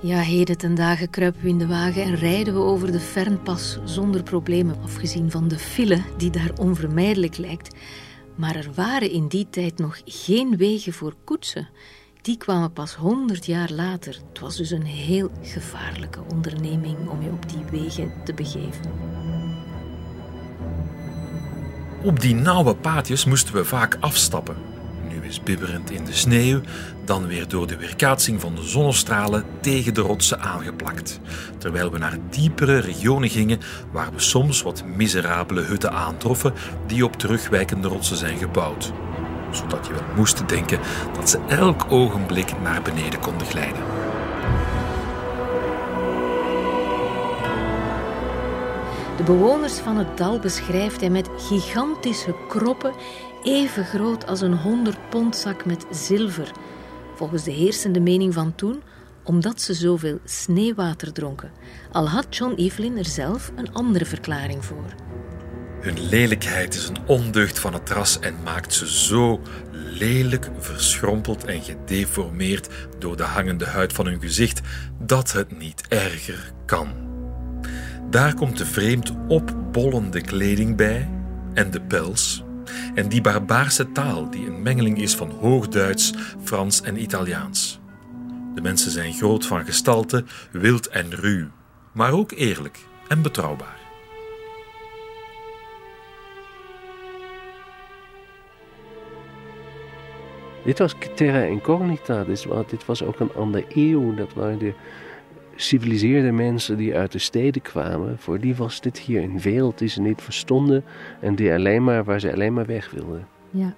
[0.04, 3.80] Ja, heden ten dagen kruipen we in de wagen en rijden we over de Fernpas
[3.86, 7.76] zonder problemen, afgezien van de file die daar onvermijdelijk lijkt.
[8.36, 11.70] Maar er waren in die tijd nog geen wegen voor koetsen.
[12.22, 14.22] Die kwamen pas honderd jaar later.
[14.30, 18.92] Het was dus een heel gevaarlijke onderneming om je op die wegen te begeven.
[22.04, 24.56] Op die nauwe paadjes moesten we vaak afstappen
[25.40, 26.62] bibberend in de sneeuw,
[27.06, 31.20] dan weer door de weerkaatsing van de zonnestralen tegen de rotsen aangeplakt.
[31.58, 33.60] Terwijl we naar diepere regionen gingen
[33.92, 36.54] waar we soms wat miserabele hutten aantroffen
[36.88, 38.92] die op terugwijkende rotsen zijn gebouwd.
[39.52, 40.80] Zodat je wel moest denken
[41.14, 44.01] dat ze elk ogenblik naar beneden konden glijden.
[49.18, 52.94] De bewoners van het dal beschrijft hij met gigantische kroppen
[53.44, 56.52] even groot als een 100 pondzak met zilver,
[57.16, 58.82] volgens de heersende mening van toen,
[59.24, 61.52] omdat ze zoveel sneeuwwater dronken.
[61.92, 64.86] Al had John Evelyn er zelf een andere verklaring voor.
[65.82, 69.42] Hun lelijkheid is een ondeugd van het ras en maakt ze zo
[69.72, 74.62] lelijk, verschrompeld en gedeformeerd door de hangende huid van hun gezicht
[75.00, 77.11] dat het niet erger kan.
[78.12, 81.10] Daar komt de vreemd opbollende kleding bij
[81.54, 82.44] en de pels,
[82.96, 87.80] en die barbaarse taal die een mengeling is van Hoogduits, Frans en Italiaans.
[88.56, 91.48] De mensen zijn groot van gestalte, wild en ruw,
[91.92, 93.80] maar ook eerlijk en betrouwbaar.
[100.64, 102.24] Dit was terra incognita.
[102.24, 104.14] Dit was, dit was ook een andere eeuw.
[104.14, 104.74] Dat waren de
[105.62, 108.20] civiliseerde mensen die uit de steden kwamen.
[108.20, 110.84] Voor die was dit hier een wereld die ze niet verstonden
[111.20, 113.28] en die alleen maar, waar ze alleen maar weg wilden.
[113.50, 113.74] Ja.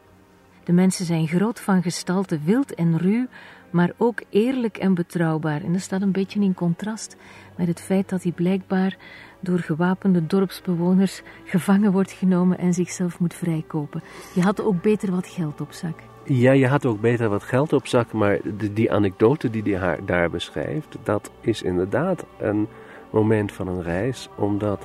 [0.63, 3.25] De mensen zijn groot van gestalte, wild en ruw,
[3.69, 5.63] maar ook eerlijk en betrouwbaar.
[5.63, 7.15] En dat staat een beetje in contrast
[7.57, 8.97] met het feit dat hij blijkbaar
[9.39, 14.03] door gewapende dorpsbewoners gevangen wordt genomen en zichzelf moet vrijkopen.
[14.35, 16.12] Je had ook beter wat geld op zak.
[16.25, 18.39] Ja, je had ook beter wat geld op zak, maar
[18.73, 22.67] die anekdote die hij daar beschrijft, dat is inderdaad een
[23.09, 24.83] moment van een reis, omdat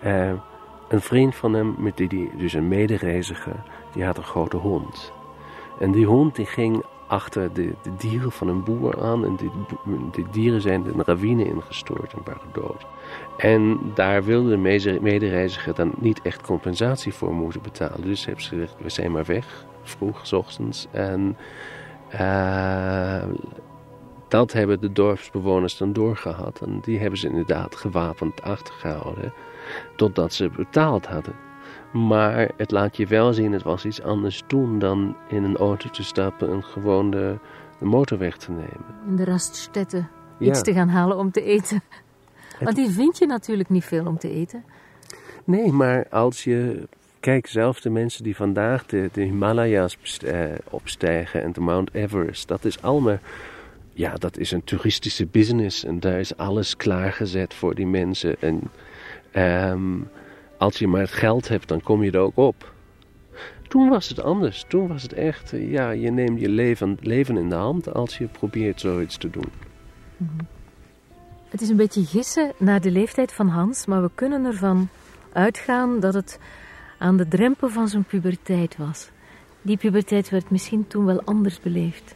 [0.00, 0.32] eh,
[0.88, 3.62] een vriend van hem, met die, die, dus een medereiziger,
[3.92, 5.12] die had een grote hond.
[5.80, 9.50] En die hond die ging achter de, de dieren van een boer aan en die,
[10.12, 12.86] die dieren zijn een ravine ingestort en waren dood.
[13.36, 18.02] En daar wilde de medereiziger dan niet echt compensatie voor moeten betalen.
[18.02, 20.86] Dus hebben ze gezegd, we zijn maar weg vroeg, s ochtends.
[20.90, 21.36] En
[22.14, 23.24] uh,
[24.28, 26.60] dat hebben de dorpsbewoners dan doorgehad.
[26.60, 29.32] En die hebben ze inderdaad gewapend achtergehouden.
[29.96, 31.34] Totdat ze betaald hadden.
[31.92, 35.88] Maar het laat je wel zien, het was iets anders toen dan in een auto
[35.88, 37.38] te stappen en gewoon de,
[37.78, 38.84] de motorweg te nemen.
[39.06, 40.08] In de raststetten
[40.38, 41.82] iets te gaan halen om te eten.
[42.60, 44.64] Want die vind je natuurlijk niet veel om te eten.
[45.44, 46.88] Nee, maar als je
[47.22, 52.48] Kijk, zelf de mensen die vandaag de, de Himalaya's eh, opstijgen en de Mount Everest,
[52.48, 53.18] dat is allemaal,
[53.92, 58.36] ja, dat is een toeristische business en daar is alles klaargezet voor die mensen.
[58.40, 58.60] En
[59.30, 59.98] ehm,
[60.56, 62.72] als je maar het geld hebt, dan kom je er ook op.
[63.68, 64.64] Toen was het anders.
[64.68, 68.18] Toen was het echt, eh, ja, je neemt je leven, leven in de hand als
[68.18, 69.52] je probeert zoiets te doen.
[70.16, 70.30] Mhm.
[71.48, 74.88] Het is een beetje gissen naar de leeftijd van Hans, maar we kunnen ervan
[75.32, 76.38] uitgaan dat het
[77.02, 79.10] aan de drempel van zijn puberteit was.
[79.62, 82.14] Die puberteit werd misschien toen wel anders beleefd.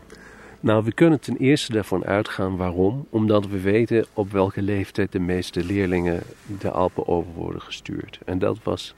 [0.61, 3.07] Nou, we kunnen ten eerste daarvan uitgaan waarom.
[3.11, 6.23] Omdat we weten op welke leeftijd de meeste leerlingen
[6.61, 8.19] de Alpen over worden gestuurd.
[8.25, 8.95] En dat was,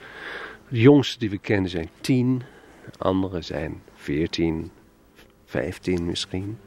[0.69, 2.43] de jongste die we kennen zijn tien,
[2.99, 4.71] andere zijn veertien,
[5.45, 6.59] vijftien misschien.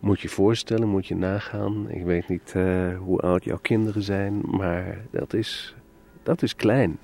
[0.00, 1.90] Moet je voorstellen, moet je nagaan.
[1.90, 5.74] Ik weet niet uh, hoe oud jouw kinderen zijn, maar dat is,
[6.22, 6.98] dat is klein.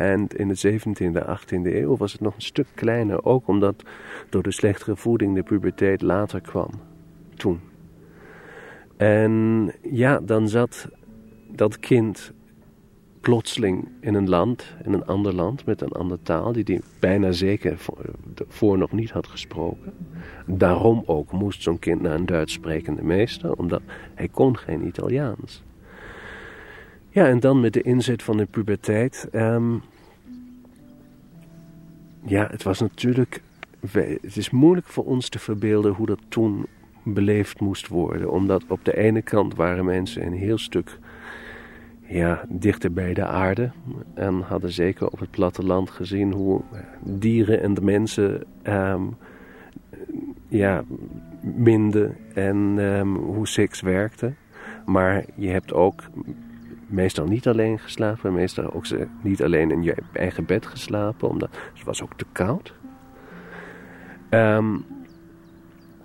[0.00, 3.82] En in de 17e, 18e eeuw was het nog een stuk kleiner, ook omdat
[4.28, 6.70] door de slechtere voeding de puberteit later kwam.
[7.36, 7.60] Toen.
[8.96, 10.88] En ja, dan zat
[11.48, 12.32] dat kind
[13.20, 17.32] plotseling in een land, in een ander land, met een andere taal, die hij bijna
[17.32, 17.78] zeker
[18.48, 19.92] voor, nog niet had gesproken.
[20.46, 23.82] Daarom ook moest zo'n kind naar een Duits sprekende meester, omdat
[24.14, 25.62] hij kon geen Italiaans.
[27.08, 29.28] Ja, en dan met de inzet van de puberteit.
[29.32, 29.74] Ehm,
[32.24, 33.42] ja, het was natuurlijk.
[34.20, 36.66] Het is moeilijk voor ons te verbeelden hoe dat toen
[37.02, 38.30] beleefd moest worden.
[38.30, 40.98] Omdat op de ene kant waren mensen een heel stuk
[42.06, 43.70] ja, dichter bij de aarde.
[44.14, 46.60] En hadden zeker op het platteland gezien hoe
[47.02, 49.16] dieren en de mensen um,
[50.48, 50.84] ja,
[51.40, 54.32] minden en um, hoe seks werkte.
[54.86, 56.02] Maar je hebt ook
[56.90, 58.84] meestal niet alleen geslapen, meestal ook
[59.22, 62.74] niet alleen in je eigen bed geslapen, omdat het was ook te koud.
[64.30, 64.84] Um,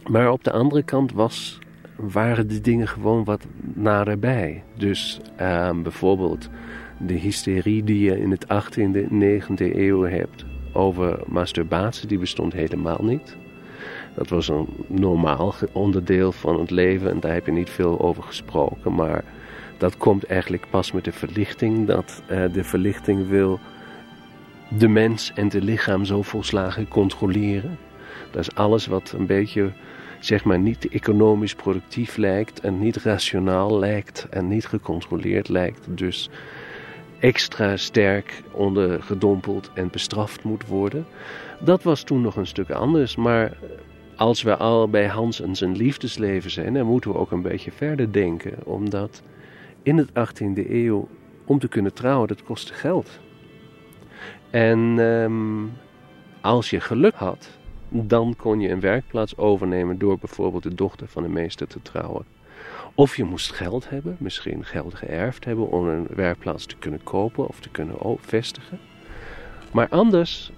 [0.07, 1.59] maar op de andere kant was,
[1.95, 4.63] waren de dingen gewoon wat naderbij.
[4.77, 6.49] Dus um, bijvoorbeeld
[6.99, 12.99] de hysterie die je in het 18e, 19e eeuw hebt over masturbatie, die bestond helemaal
[13.01, 13.35] niet.
[14.15, 18.23] Dat was een normaal onderdeel van het leven en daar heb je niet veel over
[18.23, 18.95] gesproken.
[18.95, 19.23] Maar
[19.77, 21.87] dat komt eigenlijk pas met de verlichting.
[21.87, 23.59] Dat uh, de verlichting wil
[24.77, 27.77] de mens en het lichaam zo volslagen controleren.
[28.31, 29.71] Dat is alles wat een beetje,
[30.19, 35.87] zeg maar, niet economisch productief lijkt en niet rationaal lijkt en niet gecontroleerd lijkt.
[35.89, 36.29] Dus
[37.19, 41.05] extra sterk ondergedompeld en bestraft moet worden.
[41.59, 43.57] Dat was toen nog een stuk anders, maar
[44.15, 47.71] als we al bij Hans en zijn liefdesleven zijn, dan moeten we ook een beetje
[47.71, 49.21] verder denken, omdat
[49.85, 51.07] in het 18e eeuw
[51.45, 53.19] om te kunnen trouwen, dat kostte geld.
[54.49, 55.65] En ehm,
[56.41, 57.49] als je geluk had,
[57.89, 62.25] dan kon je een werkplaats overnemen door bijvoorbeeld de dochter van de meester te trouwen.
[62.95, 67.47] Of je moest geld hebben, misschien geld geërfd hebben om een werkplaats te kunnen kopen
[67.47, 68.79] of te kunnen vestigen.
[69.71, 70.51] Maar anders,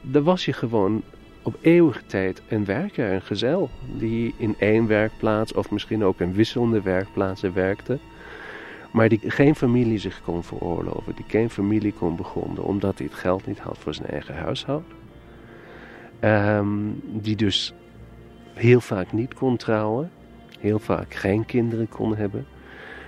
[0.00, 1.02] dan was je gewoon
[1.42, 6.32] op eeuwige tijd een werker, een gezel, die in één werkplaats of misschien ook in
[6.32, 7.98] wisselende werkplaatsen werkte.
[8.90, 13.16] Maar die geen familie zich kon veroorloven, die geen familie kon begronden, omdat hij het
[13.16, 14.88] geld niet had voor zijn eigen huishouden.
[16.20, 16.68] Ehm,
[17.02, 17.74] die dus
[18.54, 20.10] heel vaak niet kon trouwen,
[20.58, 22.46] heel vaak geen kinderen kon hebben,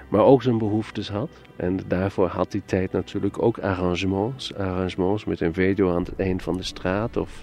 [0.08, 1.30] maar ook zijn behoeftes had.
[1.56, 4.54] En daarvoor had die tijd natuurlijk ook arrangements.
[4.54, 7.16] Arrangements met een video aan het eind van de straat.
[7.16, 7.42] Of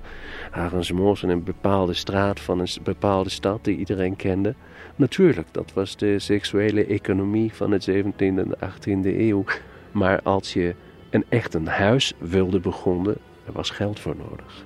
[0.52, 4.56] arrangements in een bepaalde straat van een bepaalde stad die iedereen kende.
[4.96, 9.44] Natuurlijk, dat was de seksuele economie van het 17e en de 18e eeuw.
[9.92, 10.76] Maar als je
[11.10, 13.16] een echt een huis wilde begonnen,
[13.46, 14.66] er was geld voor nodig.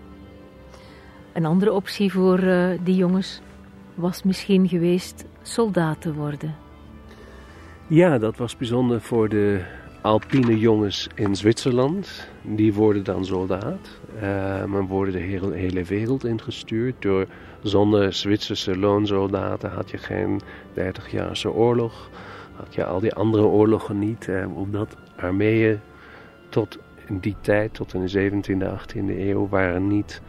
[1.33, 3.41] Een andere optie voor uh, die jongens
[3.95, 6.55] was misschien geweest soldaat te worden.
[7.87, 9.61] Ja, dat was bijzonder voor de
[10.01, 12.27] alpine jongens in Zwitserland.
[12.41, 13.99] Die worden dan soldaat.
[14.15, 14.21] Uh,
[14.65, 16.95] maar worden de hele, hele wereld ingestuurd.
[16.99, 17.27] Door,
[17.61, 20.41] zonder Zwitserse loonsoldaten had je geen
[20.73, 22.09] 30-jarige oorlog.
[22.55, 24.27] Had je al die andere oorlogen niet.
[24.27, 25.79] Uh, omdat armeeën
[26.49, 30.21] tot in die tijd, tot in de 17e, 18e eeuw, waren niet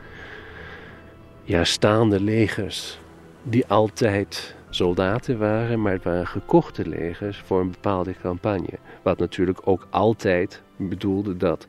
[1.45, 2.99] ja, staande legers
[3.43, 8.79] die altijd soldaten waren, maar het waren gekochte legers voor een bepaalde campagne.
[9.03, 11.67] Wat natuurlijk ook altijd bedoelde dat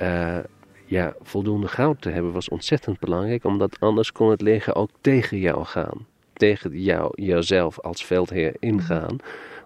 [0.00, 0.38] uh,
[0.92, 5.38] ja, voldoende goud te hebben was ontzettend belangrijk, omdat anders kon het leger ook tegen
[5.38, 6.06] jou gaan.
[6.32, 9.16] Tegen jou, jouzelf als veldheer ingaan.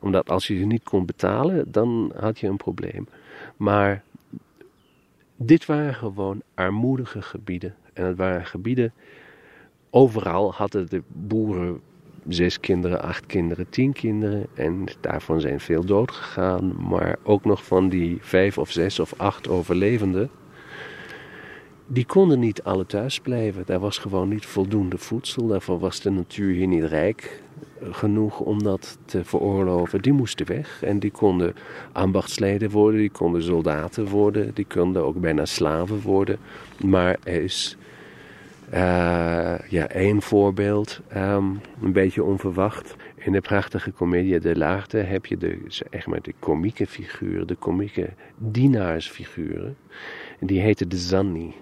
[0.00, 3.08] Omdat als je je niet kon betalen, dan had je een probleem.
[3.56, 4.02] Maar
[5.36, 7.74] dit waren gewoon armoedige gebieden.
[7.92, 8.92] En het waren gebieden,
[9.90, 11.80] overal hadden de boeren
[12.28, 14.46] zes kinderen, acht kinderen, tien kinderen.
[14.54, 16.88] En daarvan zijn veel dood gegaan.
[16.88, 20.30] Maar ook nog van die vijf of zes of acht overlevenden.
[21.86, 23.62] Die konden niet alle thuis blijven.
[23.66, 25.46] Daar was gewoon niet voldoende voedsel.
[25.46, 27.42] Daarvoor was de natuur hier niet rijk
[27.90, 30.02] genoeg om dat te veroorloven.
[30.02, 30.82] Die moesten weg.
[30.82, 31.54] En die konden
[31.92, 36.38] ambachtsleden worden, die konden soldaten worden, die konden ook bijna slaven worden.
[36.84, 37.76] Maar er is
[38.74, 42.94] uh, ja, één voorbeeld, um, een beetje onverwacht.
[43.16, 47.54] In de prachtige comedie De Laagte heb je de, zeg maar, de komieke figuren, de
[47.54, 49.76] komieke dienaarsfiguren.
[50.40, 51.54] Die heten de Zanni.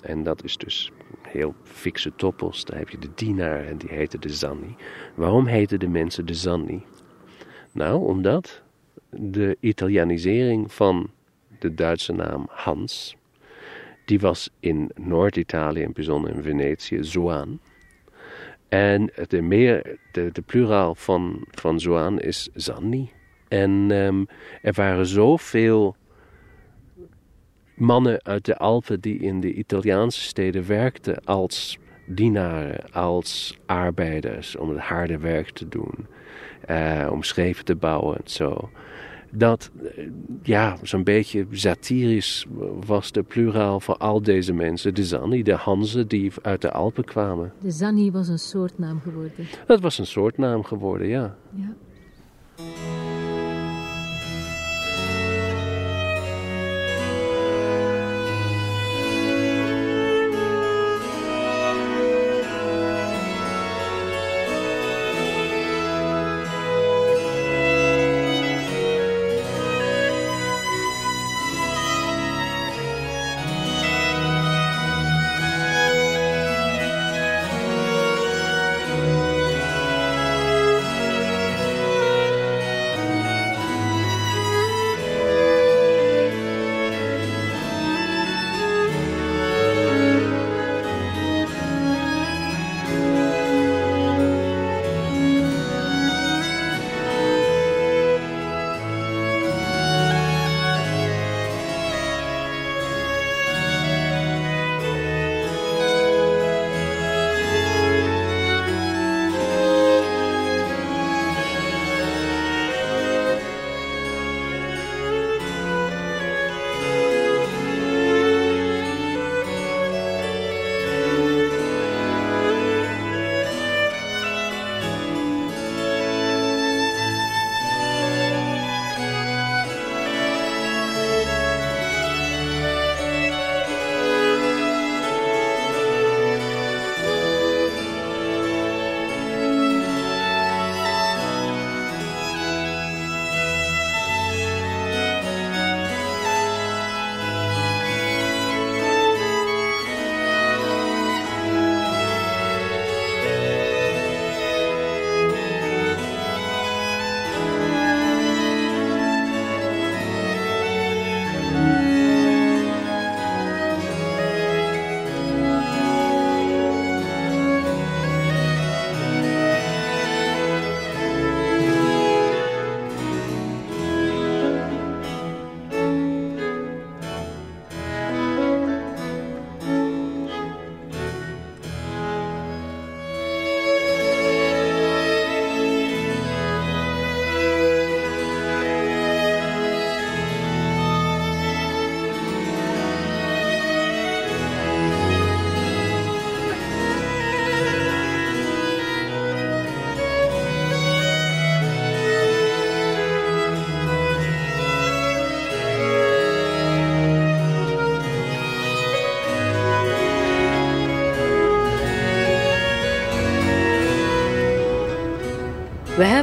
[0.00, 2.64] En dat is dus heel fikse toppels.
[2.64, 4.76] Daar heb je de dienaar en die heten de Zanni.
[5.14, 6.82] Waarom heten de mensen de Zanni?
[7.72, 8.62] Nou, omdat
[9.10, 11.10] de Italianisering van
[11.58, 13.16] de Duitse naam Hans
[14.08, 17.60] die was in Noord-Italië, en bijzonder in Venetië, Zoan.
[18.68, 23.10] En de, meer, de, de pluraal van, van Zoan is Zanni.
[23.48, 24.26] En um,
[24.62, 25.96] er waren zoveel
[27.74, 34.68] mannen uit de Alpen die in de Italiaanse steden werkten als dienaren, als arbeiders, om
[34.68, 36.06] het harde werk te doen,
[36.70, 38.70] uh, om schepen te bouwen en zo
[39.30, 39.70] dat
[40.42, 42.46] ja, zo'n beetje satirisch
[42.86, 44.94] was de pluraal voor al deze mensen.
[44.94, 47.52] De Zanni, de Hanzen die uit de Alpen kwamen.
[47.60, 49.46] De Zanni was een soortnaam geworden.
[49.66, 51.36] Dat was een soortnaam geworden, ja.
[51.54, 51.74] ja.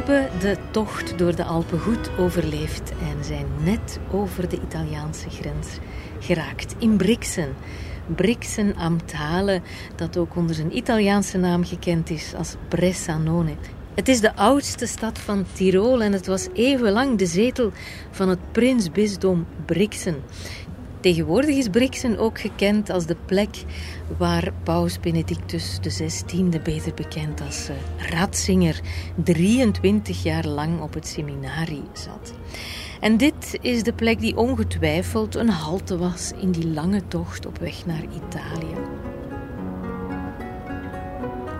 [0.06, 5.68] De tocht door de Alpen goed overleefd en zijn net over de Italiaanse grens
[6.20, 7.54] geraakt in Brixen.
[8.14, 9.60] Brixen am Tale,
[9.96, 13.54] dat ook onder zijn Italiaanse naam gekend is als Bressanone.
[13.94, 17.72] Het is de oudste stad van Tirol en het was even lang de zetel
[18.10, 20.22] van het prinsbisdom Brixen.
[21.00, 23.64] Tegenwoordig is Brixen ook gekend als de plek
[24.18, 27.76] waar paus Benedictus XVI, beter bekend als uh,
[28.10, 28.80] Ratzinger,
[29.24, 32.34] 23 jaar lang op het seminarie zat.
[33.00, 37.58] En dit is de plek die ongetwijfeld een halte was in die lange tocht op
[37.58, 38.74] weg naar Italië.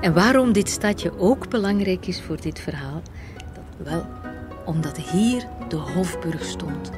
[0.00, 3.02] En waarom dit stadje ook belangrijk is voor dit verhaal?
[3.76, 4.06] Wel,
[4.64, 6.90] omdat hier de Hofburg stond.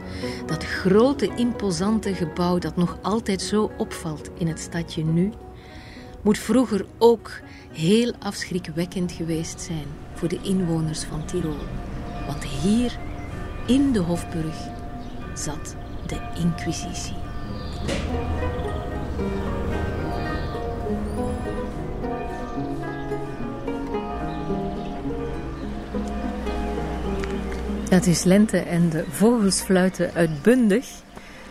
[0.46, 5.32] Dat grote, imposante gebouw dat nog altijd zo opvalt in het stadje nu,
[6.22, 7.30] moet vroeger ook
[7.72, 11.56] heel afschrikwekkend geweest zijn voor de inwoners van Tirol.
[12.26, 12.98] Want hier,
[13.66, 14.56] in de Hofburg,
[15.34, 17.16] zat de Inquisitie.
[27.88, 30.86] Het is lente en de vogels fluiten uitbundig.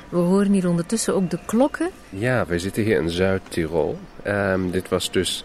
[0.10, 1.90] We horen hier ondertussen ook de klokken.
[2.10, 3.98] Ja, we zitten hier in Zuid-Tirol.
[4.28, 5.44] Um, dit was dus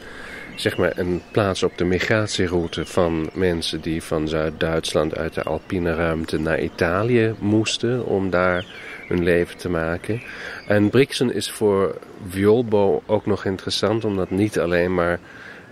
[0.57, 5.95] zeg maar een plaats op de migratieroute van mensen die van Zuid-Duitsland uit de alpine
[5.95, 8.64] ruimte naar Italië moesten om daar
[9.09, 10.22] hun leven te maken.
[10.66, 15.18] En Brixen is voor vioolbo ook nog interessant, omdat niet alleen maar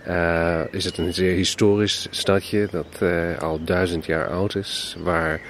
[0.07, 5.41] uh, is het een zeer historisch stadje dat uh, al duizend jaar oud is, waar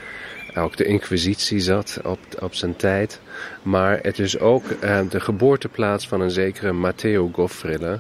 [0.56, 3.20] ook de Inquisitie zat op, op zijn tijd.
[3.64, 8.00] Maar het is ook uh, de geboorteplaats van een zekere Matteo Goffrille.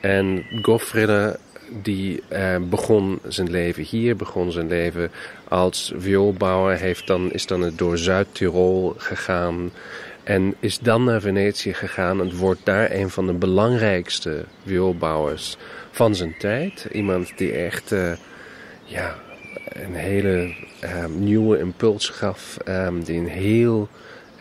[0.00, 1.38] En Goffrille
[1.82, 2.22] die
[2.70, 5.10] begon zijn leven hier, begon zijn leven
[5.48, 9.70] als vioolbouwer, heeft dan, is dan door Zuid-Tirol gegaan.
[10.24, 15.56] En is dan naar Venetië gegaan en wordt daar een van de belangrijkste vioolbouwers
[15.90, 16.86] van zijn tijd.
[16.92, 18.12] Iemand die echt uh,
[18.84, 19.14] ja,
[19.68, 20.54] een hele
[20.84, 22.56] uh, nieuwe impuls gaf.
[22.68, 23.88] Um, die een heel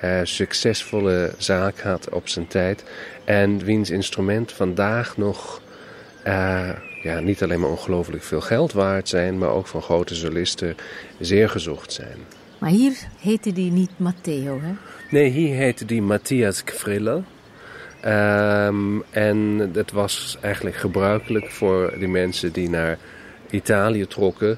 [0.04, 2.84] uh, succesvolle zaak had op zijn tijd.
[3.24, 5.62] En wiens instrument vandaag nog
[7.02, 10.76] ja, niet alleen maar ongelooflijk veel geld waard zijn, maar ook van grote solisten
[11.20, 12.18] zeer gezocht zijn.
[12.62, 14.72] Maar hier heette die niet Matteo, hè?
[15.10, 17.24] Nee, hier heette die Matthias Kvrilla.
[18.06, 22.98] Um, en dat was eigenlijk gebruikelijk voor die mensen die naar
[23.50, 24.58] Italië trokken.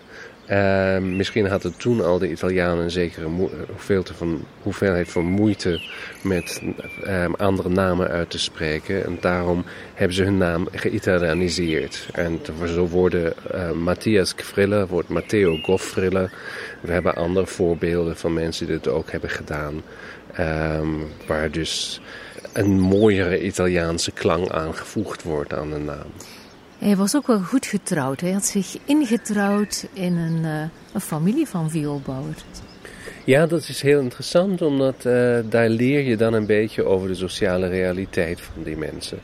[0.51, 3.27] Um, misschien hadden toen al de Italianen een zekere
[3.71, 5.81] hoeveelheid van, hoeveelheid van moeite
[6.23, 6.61] met
[7.07, 9.05] um, andere namen uit te spreken.
[9.05, 9.63] En daarom
[9.93, 12.07] hebben ze hun naam geïtalianiseerd.
[12.11, 16.29] En zo worden uh, Matthias Kvrille, wordt Matteo Goffrille.
[16.81, 19.81] We hebben andere voorbeelden van mensen die dit ook hebben gedaan.
[20.39, 22.01] Um, waar dus
[22.53, 26.11] een mooiere Italiaanse klank aangevoegd wordt aan de naam.
[26.83, 28.21] Hij was ook wel goed getrouwd.
[28.21, 30.61] Hij had zich ingetrouwd in een, uh,
[30.93, 32.43] een familie van vioolbouwers.
[33.23, 37.15] Ja, dat is heel interessant, omdat uh, daar leer je dan een beetje over de
[37.15, 39.19] sociale realiteit van die mensen.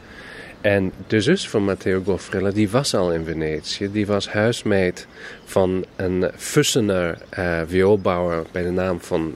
[0.61, 3.91] En de zus van Matteo Goffrella, die was al in Venetië.
[3.91, 5.07] Die was huismeid
[5.45, 9.35] van een Fussener uh, vioolbouwer bij de naam van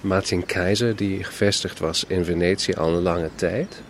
[0.00, 3.82] Martin Keizer, die gevestigd was in Venetië al een lange tijd.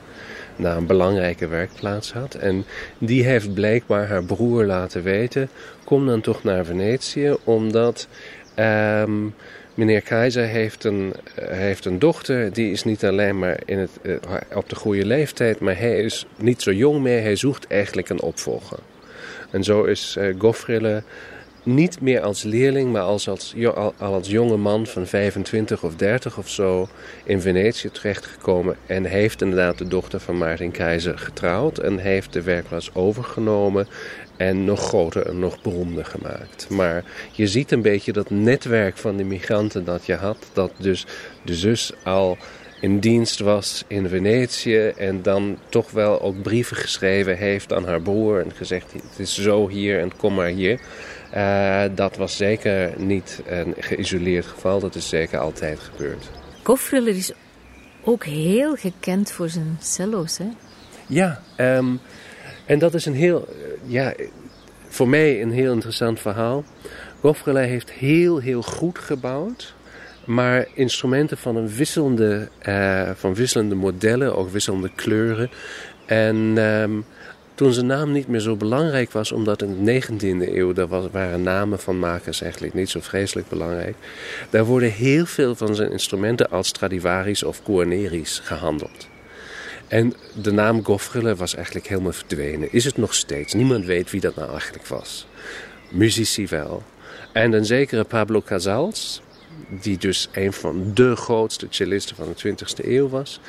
[0.56, 2.34] Daar een belangrijke werkplaats had.
[2.34, 2.64] En
[2.98, 5.48] die heeft blijkbaar haar broer laten weten:
[5.84, 8.08] kom dan toch naar Venetië, omdat.
[8.58, 9.34] Um,
[9.74, 14.14] Meneer Keizer heeft een, heeft een dochter, die is niet alleen maar in het, uh,
[14.54, 18.20] op de goede leeftijd, maar hij is niet zo jong meer, hij zoekt eigenlijk een
[18.20, 18.78] opvolger.
[19.50, 21.02] En zo is uh, Goffrille
[21.64, 26.38] niet meer als leerling, maar als, als, al, als jonge man van 25 of 30
[26.38, 26.88] of zo
[27.24, 28.76] in Venetië terechtgekomen.
[28.86, 33.86] En heeft inderdaad de dochter van Maarten Keizer getrouwd en heeft de werkplaats overgenomen
[34.36, 36.66] en nog groter en nog beroemder gemaakt.
[36.68, 41.06] Maar je ziet een beetje dat netwerk van de migranten dat je had, dat dus
[41.42, 42.38] de zus al
[42.80, 48.00] in dienst was in Venetië en dan toch wel ook brieven geschreven heeft aan haar
[48.00, 50.80] broer en gezegd: Het is zo hier en kom maar hier.
[51.34, 56.30] Uh, dat was zeker niet een geïsoleerd geval, dat is zeker altijd gebeurd.
[56.62, 57.32] Goffriller is
[58.04, 60.48] ook heel gekend voor zijn cello's, hè?
[61.06, 62.00] Ja, um,
[62.66, 63.48] en dat is een heel,
[63.86, 64.14] ja,
[64.88, 66.64] voor mij een heel interessant verhaal.
[67.20, 69.74] Goffriller heeft heel, heel goed gebouwd.
[70.24, 75.50] Maar instrumenten van, een wisselende, uh, van wisselende modellen, ook wisselende kleuren.
[76.06, 77.04] En um,
[77.54, 81.42] toen zijn naam niet meer zo belangrijk was, omdat in de 19e eeuw daar waren
[81.42, 83.96] namen van makers eigenlijk niet zo vreselijk belangrijk.
[84.50, 89.08] Daar worden heel veel van zijn instrumenten als Stradivarius of Guarneri's gehandeld.
[89.88, 92.72] En de naam Goffriller was eigenlijk helemaal verdwenen.
[92.72, 93.52] Is het nog steeds.
[93.52, 95.26] Niemand weet wie dat nou eigenlijk was.
[95.90, 96.82] Muzici wel.
[97.32, 99.22] En een zekere Pablo Casals,
[99.68, 103.40] die dus een van de grootste cellisten van de 20e eeuw was,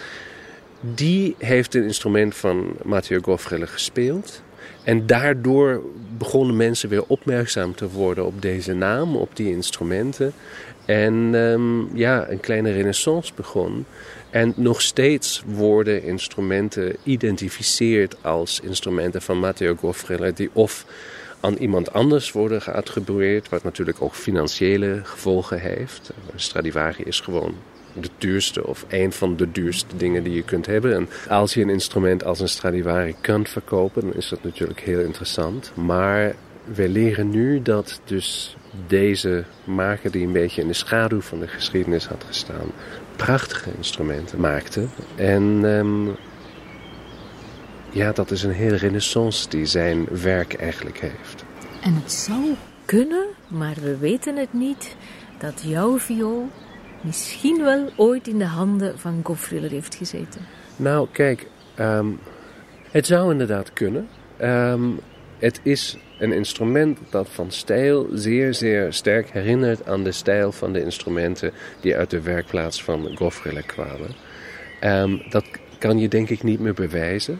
[0.79, 4.41] die heeft een instrument van Matteo Goffriller gespeeld.
[4.83, 5.81] En daardoor
[6.17, 10.33] begonnen mensen weer opmerkzaam te worden op deze naam, op die instrumenten.
[10.85, 13.85] En um, ja, een kleine renaissance begon.
[14.29, 20.85] En nog steeds worden instrumenten identificeerd als instrumenten van Matteo Goffriller, die of
[21.39, 26.11] aan iemand anders worden geattribueerd, wat natuurlijk ook financiële gevolgen heeft.
[26.35, 27.55] Stradivari is gewoon
[28.01, 30.95] de duurste of een van de duurste dingen die je kunt hebben.
[30.95, 34.99] En als je een instrument als een Stradivari kunt verkopen, dan is dat natuurlijk heel
[34.99, 35.71] interessant.
[35.75, 41.39] Maar we leren nu dat dus deze maker die een beetje in de schaduw van
[41.39, 42.71] de geschiedenis had gestaan,
[43.15, 44.85] prachtige instrumenten maakte.
[45.15, 46.15] En um,
[47.89, 51.43] ja, dat is een hele renaissance die zijn werk eigenlijk heeft.
[51.81, 54.95] En het zou kunnen, maar we weten het niet,
[55.37, 56.49] dat jouw viool
[57.05, 60.41] misschien wel ooit in de handen van Goffriller heeft gezeten.
[60.75, 61.47] Nou, kijk,
[61.79, 62.19] um,
[62.91, 64.07] het zou inderdaad kunnen.
[64.41, 64.99] Um,
[65.39, 70.73] het is een instrument dat van stijl zeer, zeer sterk herinnert aan de stijl van
[70.73, 71.51] de instrumenten
[71.81, 74.09] die uit de werkplaats van Goffriller kwamen.
[74.83, 75.45] Um, dat
[75.79, 77.39] kan je denk ik niet meer bewijzen.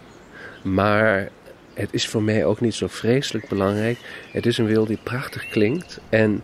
[0.64, 1.30] Maar
[1.74, 3.98] het is voor mij ook niet zo vreselijk belangrijk.
[4.32, 6.00] Het is een wil die prachtig klinkt.
[6.10, 6.42] En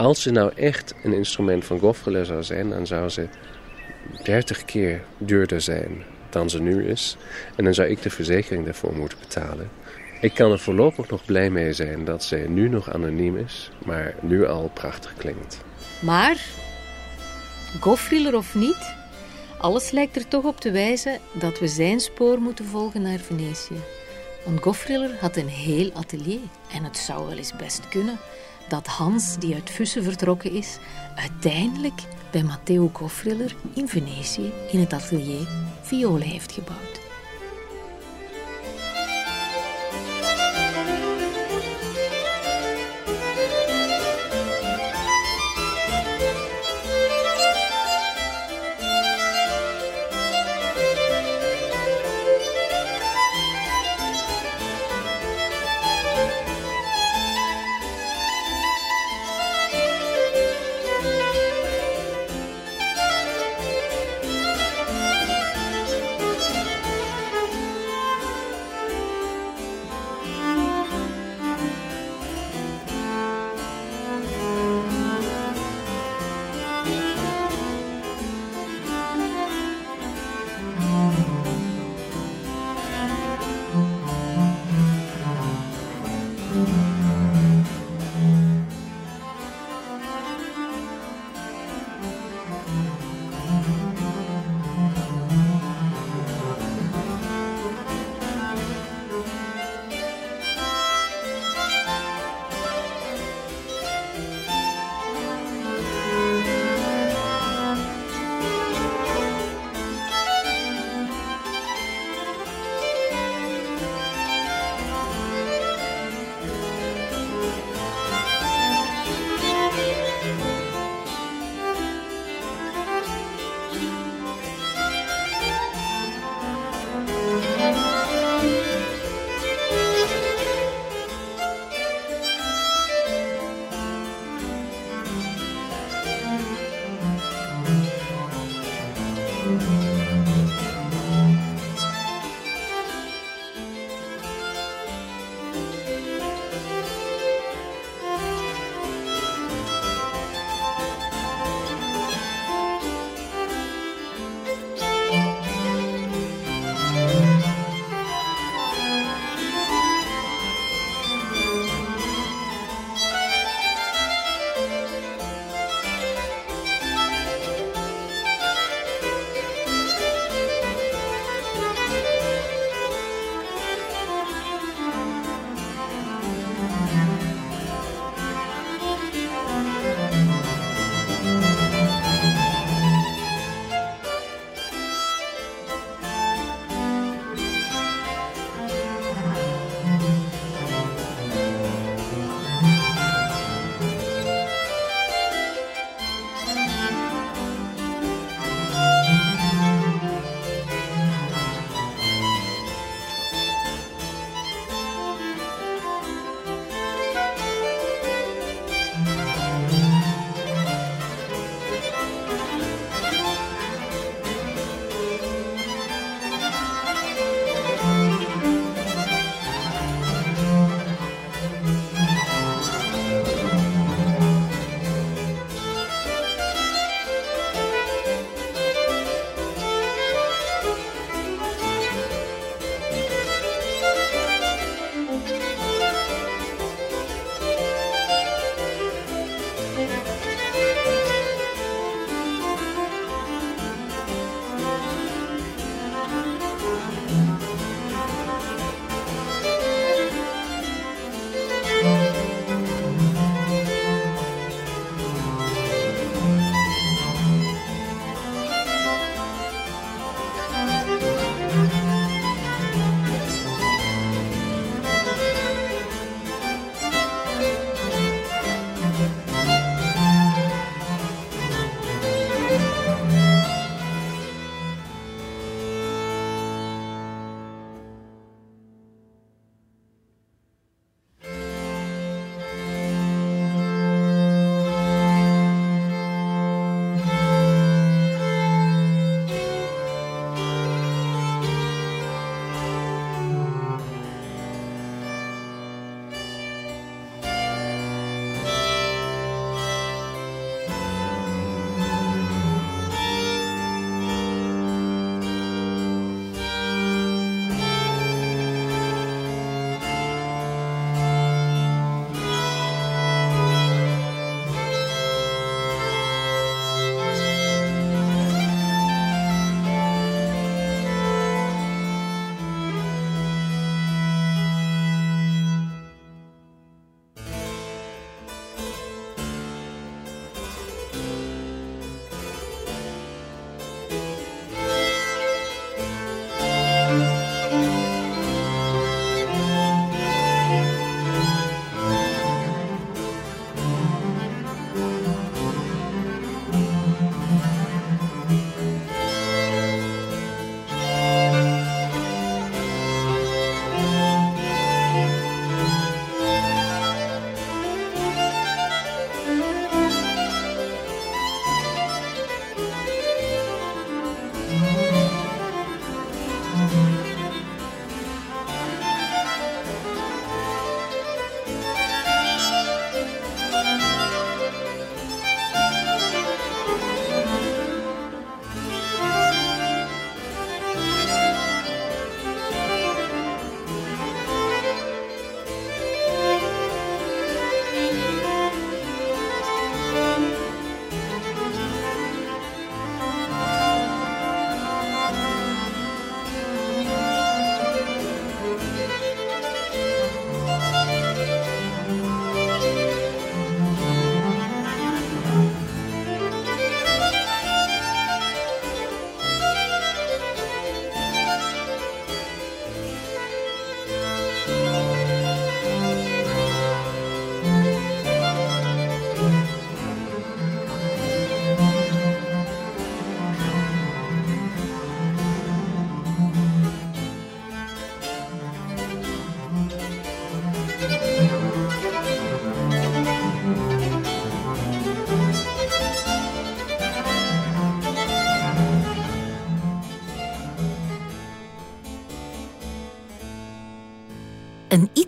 [0.00, 3.28] als ze nou echt een instrument van Goffriller zou zijn, dan zou ze
[4.22, 7.16] 30 keer duurder zijn dan ze nu is.
[7.56, 9.70] En dan zou ik de verzekering daarvoor moeten betalen.
[10.20, 14.14] Ik kan er voorlopig nog blij mee zijn dat ze nu nog anoniem is, maar
[14.20, 15.60] nu al prachtig klinkt.
[16.00, 16.44] Maar,
[17.80, 18.94] Goffriller of niet,
[19.58, 23.80] alles lijkt er toch op te wijzen dat we zijn spoor moeten volgen naar Venetië.
[24.44, 26.40] Want Goffriller had een heel atelier
[26.72, 28.18] en het zou wel eens best kunnen
[28.70, 30.78] dat Hans, die uit Fussen vertrokken is,
[31.14, 35.48] uiteindelijk bij Matteo Goffriller in Venetië in het atelier
[35.82, 36.99] violen heeft gebouwd.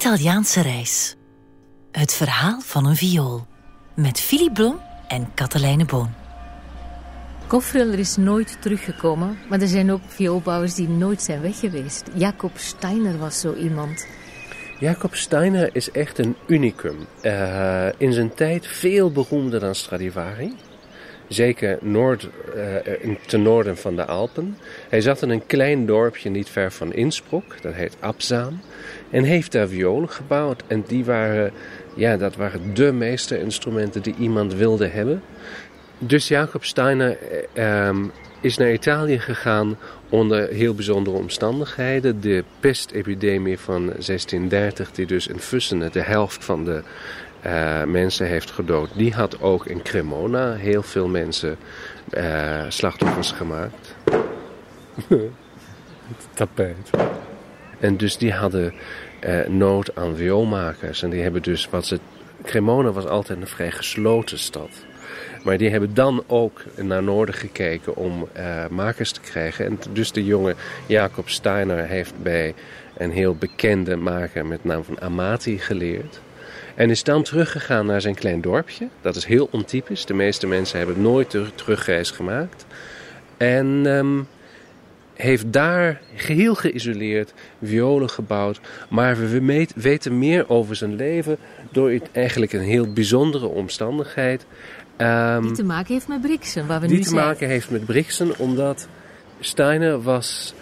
[0.02, 1.16] Italiaanse reis.
[1.92, 3.46] Het verhaal van een viool.
[3.94, 6.14] Met Philip Blom en Katelijne Boon.
[7.46, 12.04] Kofriller is nooit teruggekomen, maar er zijn ook vioolbouwers die nooit zijn weg geweest.
[12.14, 14.06] Jacob Steiner was zo iemand.
[14.78, 16.96] Jacob Steiner is echt een unicum.
[17.22, 20.56] Uh, in zijn tijd veel beroemder dan Stradivari.
[21.32, 24.56] Zeker noord, uh, ten noorden van de Alpen.
[24.88, 28.60] Hij zat in een klein dorpje niet ver van Innsbruck, dat heet Abzaam.
[29.10, 30.62] En heeft daar violen gebouwd.
[30.66, 31.52] En die waren,
[31.94, 35.22] ja, dat waren de meeste instrumenten die iemand wilde hebben.
[35.98, 37.18] Dus Jacob Steiner
[37.88, 39.76] um, is naar Italië gegaan
[40.08, 42.20] onder heel bijzondere omstandigheden.
[42.20, 46.82] De pestepidemie van 1630, die dus in Fussenen de helft van de
[47.46, 51.56] uh, mensen heeft gedood, die had ook in Cremona heel veel mensen
[52.10, 53.94] uh, slachtoffers gemaakt.
[56.34, 56.90] tapijt.
[57.80, 58.74] En dus die hadden
[59.26, 61.02] uh, nood aan vioolmakers.
[61.02, 61.98] En die hebben dus wat ze.
[62.42, 64.70] Cremona was altijd een vrij gesloten stad.
[65.44, 69.66] Maar die hebben dan ook naar noorden gekeken om uh, makers te krijgen.
[69.66, 70.54] En dus de jonge
[70.86, 72.54] Jacob Steiner heeft bij
[72.96, 76.20] een heel bekende maker met naam van Amati geleerd.
[76.74, 78.88] En is dan teruggegaan naar zijn klein dorpje.
[79.00, 80.06] Dat is heel ontypisch.
[80.06, 82.66] De meeste mensen hebben nooit de terugreis gemaakt.
[83.36, 84.26] En um,
[85.14, 88.60] heeft daar geheel geïsoleerd violen gebouwd.
[88.88, 91.36] Maar we weten meer over zijn leven
[91.70, 94.46] door eigenlijk een heel bijzondere omstandigheid.
[94.96, 97.04] Um, die te maken heeft met Brixen, waar we nu zijn.
[97.04, 98.88] Die te maken heeft met Brixen, omdat
[99.40, 100.54] Steiner was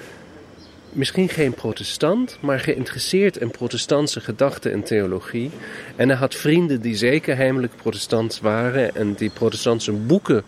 [0.93, 5.51] misschien geen protestant, maar geïnteresseerd in protestantse gedachten en theologie.
[5.97, 10.45] En hij had vrienden die zeker heimelijk protestant waren en die protestantse boeken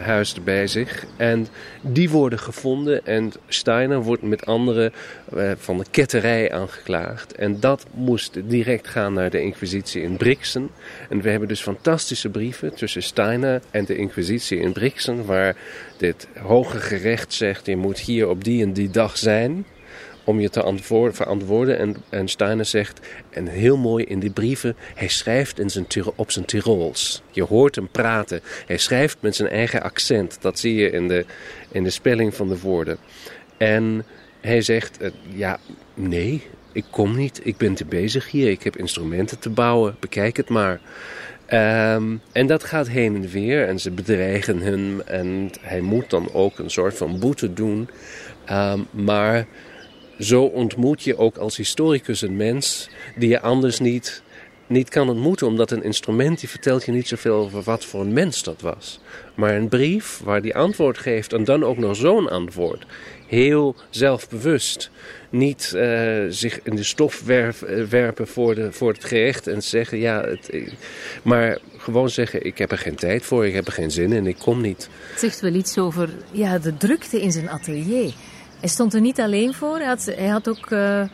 [0.00, 1.04] huisde bij zich.
[1.16, 1.46] En
[1.80, 4.92] die worden gevonden en Steiner wordt met anderen
[5.34, 7.34] uh, van de ketterij aangeklaagd.
[7.34, 10.70] En dat moest direct gaan naar de inquisitie in Brixen.
[11.08, 15.24] En we hebben dus fantastische brieven tussen Steiner en de inquisitie in Brixen...
[15.24, 15.56] waar
[15.96, 19.64] dit hoge gerecht zegt, je moet hier op die en die dag zijn
[20.24, 21.78] om je te verantwoorden.
[21.78, 23.00] En, en Steiner zegt,
[23.30, 27.22] en heel mooi in die brieven, hij schrijft in zijn, op zijn Tirols.
[27.30, 28.40] Je hoort hem praten.
[28.66, 30.38] Hij schrijft met zijn eigen accent.
[30.40, 31.24] Dat zie je in de,
[31.70, 32.98] in de spelling van de woorden.
[33.56, 34.04] En
[34.40, 35.58] hij zegt, uh, ja,
[35.94, 37.40] nee, ik kom niet.
[37.42, 38.50] Ik ben te bezig hier.
[38.50, 39.96] Ik heb instrumenten te bouwen.
[40.00, 40.80] Bekijk het maar.
[41.52, 46.28] Um, en dat gaat heen en weer en ze bedreigen hem en hij moet dan
[46.32, 47.88] ook een soort van boete doen.
[48.50, 49.46] Um, maar
[50.18, 54.22] zo ontmoet je ook als historicus een mens die je anders niet,
[54.66, 55.46] niet kan ontmoeten.
[55.46, 59.00] Omdat een instrument die vertelt je niet zoveel over wat voor een mens dat was.
[59.34, 62.86] Maar een brief waar die antwoord geeft en dan ook nog zo'n antwoord.
[63.26, 64.90] Heel zelfbewust.
[65.30, 67.48] Niet uh, zich in de stof uh,
[67.88, 70.24] werpen voor, de, voor het gerecht en zeggen ja.
[70.24, 70.50] Het,
[71.22, 74.26] maar gewoon zeggen: ik heb er geen tijd voor, ik heb er geen zin in,
[74.26, 74.88] ik kom niet.
[75.10, 78.12] Het zegt wel iets over ja, de drukte in zijn atelier.
[78.64, 79.78] Hij stond er niet alleen voor.
[79.78, 81.04] Hij had, ook uh,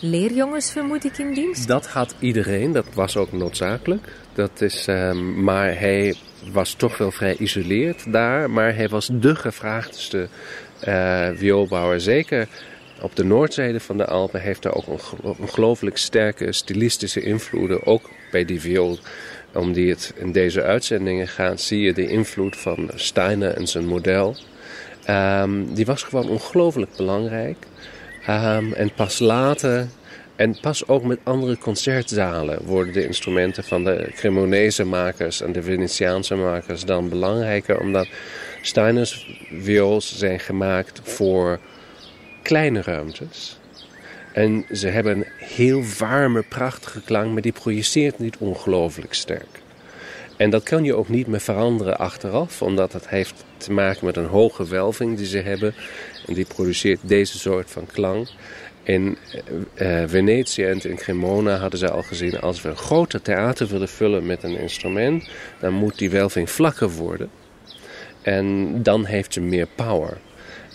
[0.00, 1.68] leerjongens, vermoed ik, in dienst.
[1.68, 2.72] Dat had iedereen.
[2.72, 4.12] Dat was ook noodzakelijk.
[4.32, 6.14] Dat is, uh, maar hij
[6.52, 8.50] was toch wel vrij isoleerd daar.
[8.50, 10.28] Maar hij was de gevraagdste
[10.88, 12.00] uh, vioolbouwer.
[12.00, 12.48] Zeker
[13.00, 17.86] op de noordzijde van de Alpen heeft hij ook een ongelooflijk sterke stilistische invloeden.
[17.86, 18.98] Ook bij die viool.
[19.54, 23.86] Om die het in deze uitzendingen gaat, zie je de invloed van Steiner en zijn
[23.86, 24.36] model.
[25.08, 27.56] Um, die was gewoon ongelooflijk belangrijk.
[28.28, 29.86] Um, en pas later,
[30.36, 35.62] en pas ook met andere concertzalen, worden de instrumenten van de Cremonese makers en de
[35.62, 37.80] Venetiaanse makers dan belangrijker.
[37.80, 38.08] Omdat
[38.62, 41.58] Steiners viols zijn gemaakt voor
[42.42, 43.58] kleine ruimtes.
[44.32, 49.59] En ze hebben een heel warme, prachtige klank, maar die projeceert niet ongelooflijk sterk.
[50.40, 54.16] En dat kan je ook niet meer veranderen achteraf, omdat het heeft te maken met
[54.16, 55.74] een hoge welving die ze hebben.
[56.26, 58.28] En die produceert deze soort van klank.
[58.82, 59.16] In
[59.74, 62.40] uh, Venetië en in Cremona hadden ze al gezien...
[62.40, 65.28] als we een grote theater willen vullen met een instrument...
[65.60, 67.30] dan moet die welving vlakker worden.
[68.22, 70.18] En dan heeft ze meer power.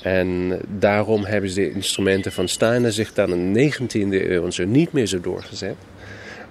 [0.02, 4.92] En daarom hebben ze de instrumenten van Steiner zich dan in de 19e eeuw niet
[4.92, 5.76] meer zo doorgezet.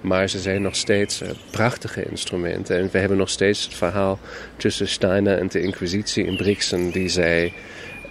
[0.05, 2.79] Maar ze zijn nog steeds uh, prachtige instrumenten.
[2.79, 4.19] En we hebben nog steeds het verhaal
[4.57, 7.53] tussen Steiner en de Inquisitie in Brixen, die zei: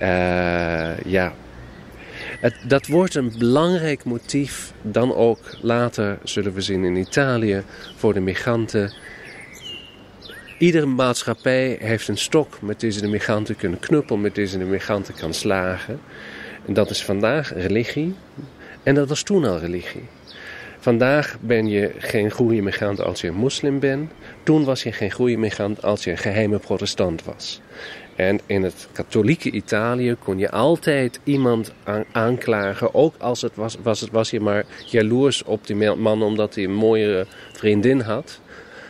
[0.01, 1.33] uh, ja.
[2.67, 7.63] Dat wordt een belangrijk motief, dan ook later zullen we zien in Italië,
[7.95, 8.93] voor de migranten.
[10.57, 15.13] Iedere maatschappij heeft een stok met deze de migranten kunnen knuppelen, met deze de migranten
[15.13, 15.99] kan slagen.
[16.65, 18.15] En dat is vandaag religie.
[18.83, 20.03] En dat was toen al religie.
[20.83, 24.11] Vandaag ben je geen goede migrant als je een moslim bent.
[24.43, 27.61] Toen was je geen goede migrant als je een geheime protestant was.
[28.15, 31.71] En in het katholieke Italië kon je altijd iemand
[32.11, 32.93] aanklagen.
[32.93, 36.63] Ook als het was, was, het, was je maar jaloers op die man omdat hij
[36.63, 38.39] een mooie vriendin had.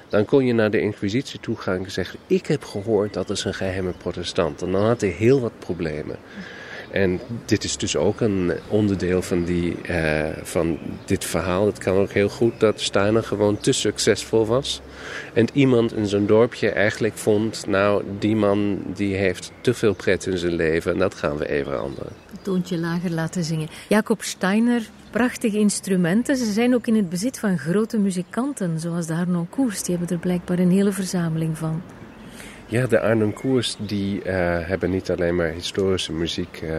[0.09, 2.19] Dan kon je naar de inquisitie toe gaan en zeggen...
[2.27, 4.61] ik heb gehoord dat is een geheime protestant.
[4.61, 6.17] En dan had hij heel wat problemen.
[6.93, 11.65] En dit is dus ook een onderdeel van, die, uh, van dit verhaal.
[11.65, 14.81] Het kan ook heel goed dat Steiner gewoon te succesvol was.
[15.33, 17.67] En iemand in zo'n dorpje eigenlijk vond...
[17.67, 20.91] nou, die man die heeft te veel pret in zijn leven...
[20.91, 22.11] en dat gaan we even veranderen.
[22.31, 23.69] Een toontje lager laten zingen.
[23.89, 26.37] Jacob Steiner, prachtige instrumenten.
[26.37, 28.79] Ze zijn ook in het bezit van grote muzikanten...
[28.79, 29.83] zoals de Harnoncourts.
[29.83, 31.81] Die hebben er blijkbaar een hele verzameling van.
[32.67, 34.23] Ja, de Arnhem-koers die uh,
[34.59, 36.75] hebben niet alleen maar historische muziek uh,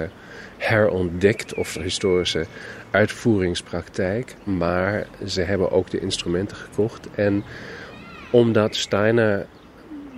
[0.56, 2.46] herontdekt of historische
[2.90, 7.08] uitvoeringspraktijk, maar ze hebben ook de instrumenten gekocht.
[7.14, 7.44] En
[8.30, 9.46] omdat Steiner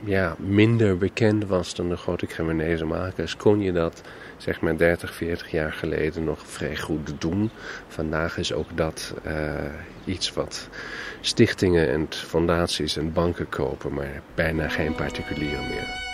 [0.04, 4.02] ja, minder bekend was dan de grote Cremonese makers, kon je dat
[4.36, 7.50] zeg maar 30, 40 jaar geleden nog vrij goed doen.
[7.88, 9.54] Vandaag is ook dat uh,
[10.04, 10.68] iets wat
[11.20, 16.05] stichtingen en fondaties en banken kopen, maar bijna geen particulieren meer.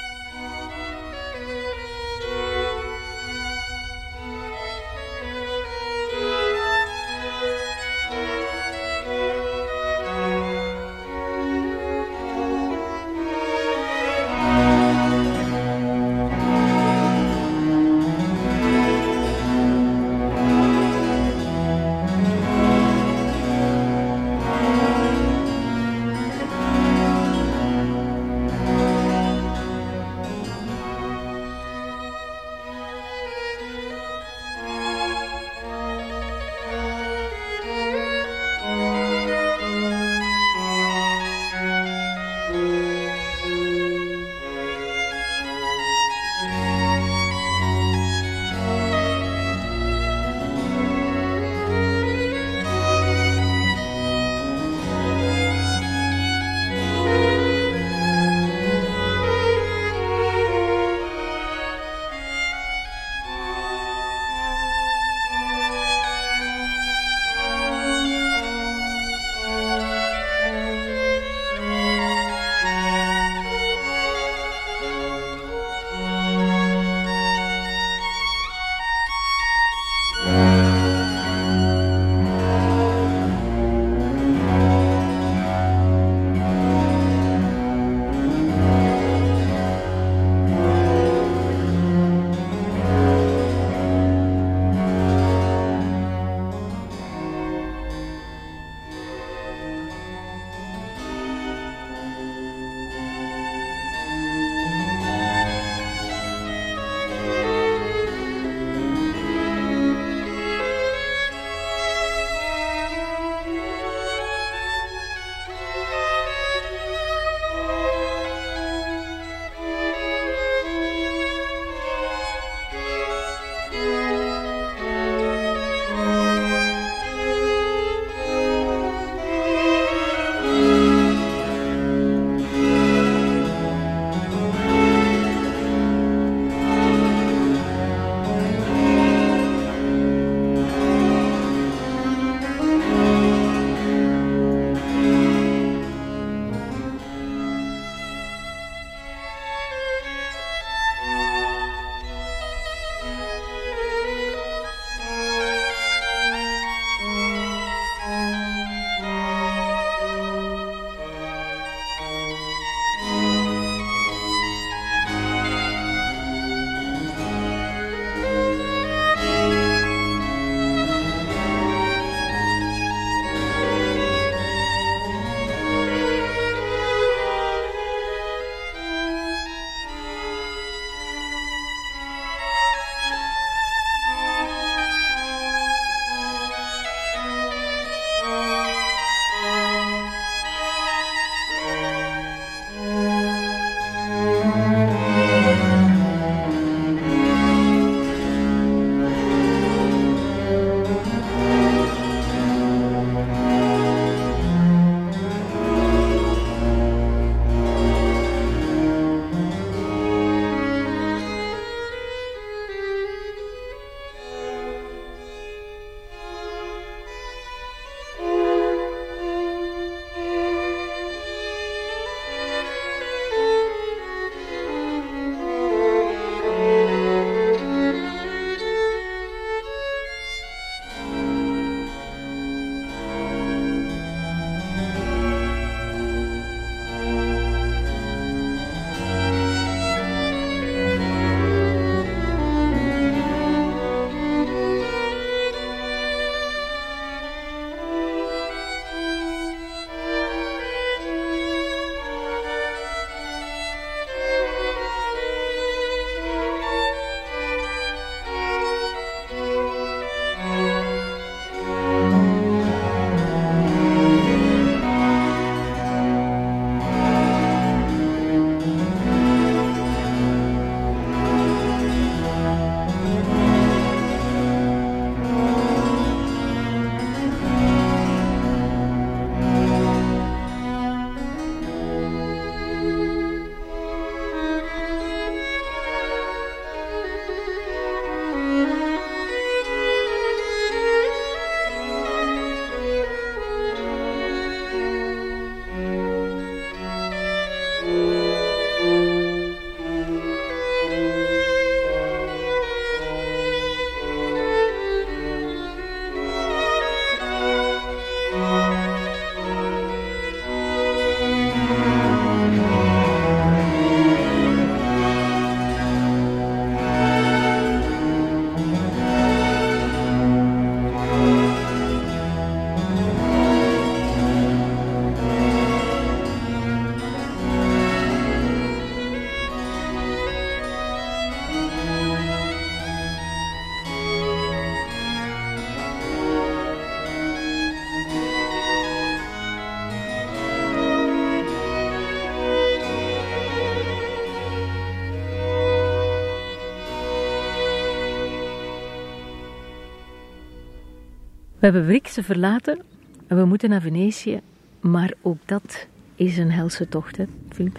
[351.62, 352.80] We hebben Brixen verlaten
[353.26, 354.40] en we moeten naar Venetië,
[354.80, 357.78] maar ook dat is een helse tocht, hè, Filip?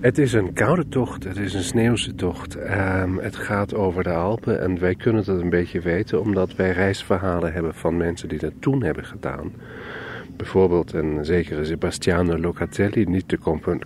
[0.00, 2.56] Het is een koude tocht, het is een sneeuwse tocht.
[2.56, 6.70] Ehm, het gaat over de Alpen en wij kunnen dat een beetje weten omdat wij
[6.70, 9.52] reisverhalen hebben van mensen die dat toen hebben gedaan.
[10.36, 13.38] Bijvoorbeeld een zekere Sebastiano Locatelli, niet de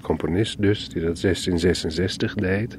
[0.03, 2.79] componist dus, die dat 1666 deed.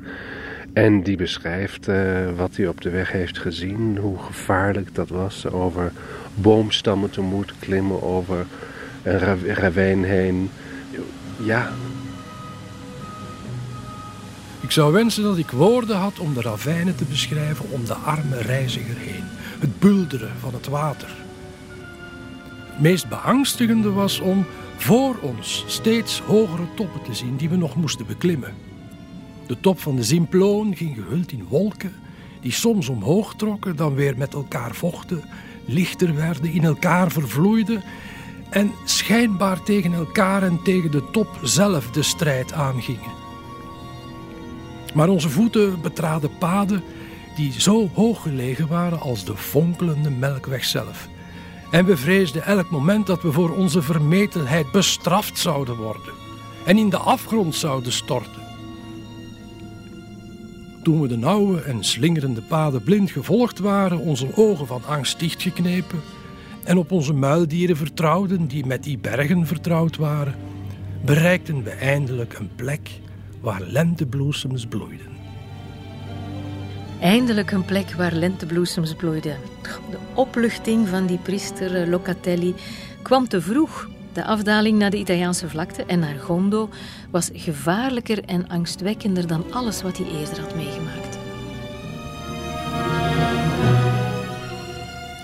[0.74, 1.96] En die beschrijft uh,
[2.36, 5.48] wat hij op de weg heeft gezien, hoe gevaarlijk dat was.
[5.48, 5.92] Over
[6.36, 8.46] boomstammen te moeten klimmen, over
[9.04, 9.20] een
[9.54, 10.50] ravijn heen.
[11.44, 11.72] Ja.
[14.62, 18.42] Ik zou wensen dat ik woorden had om de ravijnen te beschrijven om de arme
[18.42, 19.24] reiziger heen.
[19.60, 21.16] Het bulderen van het water.
[22.66, 24.46] Het meest beangstigende was om
[24.78, 28.54] voor ons steeds hogere toppen te zien die we nog moesten beklimmen.
[29.48, 31.94] De top van de Zimploon ging gehuld in wolken
[32.44, 35.24] die soms omhoog trokken, dan weer met elkaar vochten,
[35.66, 37.84] lichter werden, in elkaar vervloeiden
[38.50, 43.12] en schijnbaar tegen elkaar en tegen de top zelf de strijd aangingen.
[44.94, 46.84] Maar onze voeten betraden paden
[47.36, 51.08] die zo hoog gelegen waren als de fonkelende melkweg zelf.
[51.72, 56.14] En we vreesden elk moment dat we voor onze vermetelheid bestraft zouden worden
[56.66, 58.43] en in de afgrond zouden storten.
[60.84, 66.02] Toen we de nauwe en slingerende paden blind gevolgd waren, onze ogen van angst dichtgeknepen
[66.64, 70.36] en op onze muildieren vertrouwden die met die bergen vertrouwd waren,
[71.06, 72.90] bereikten we eindelijk een plek
[73.42, 75.08] waar lentebloesems bloeiden.
[77.00, 79.38] Eindelijk een plek waar lentebloesems bloeiden.
[79.92, 82.56] De opluchting van die priester eh, Locatelli
[83.02, 83.90] kwam te vroeg.
[84.14, 86.70] De afdaling naar de Italiaanse vlakte en naar Gondo
[87.14, 91.18] was gevaarlijker en angstwekkender dan alles wat hij eerder had meegemaakt.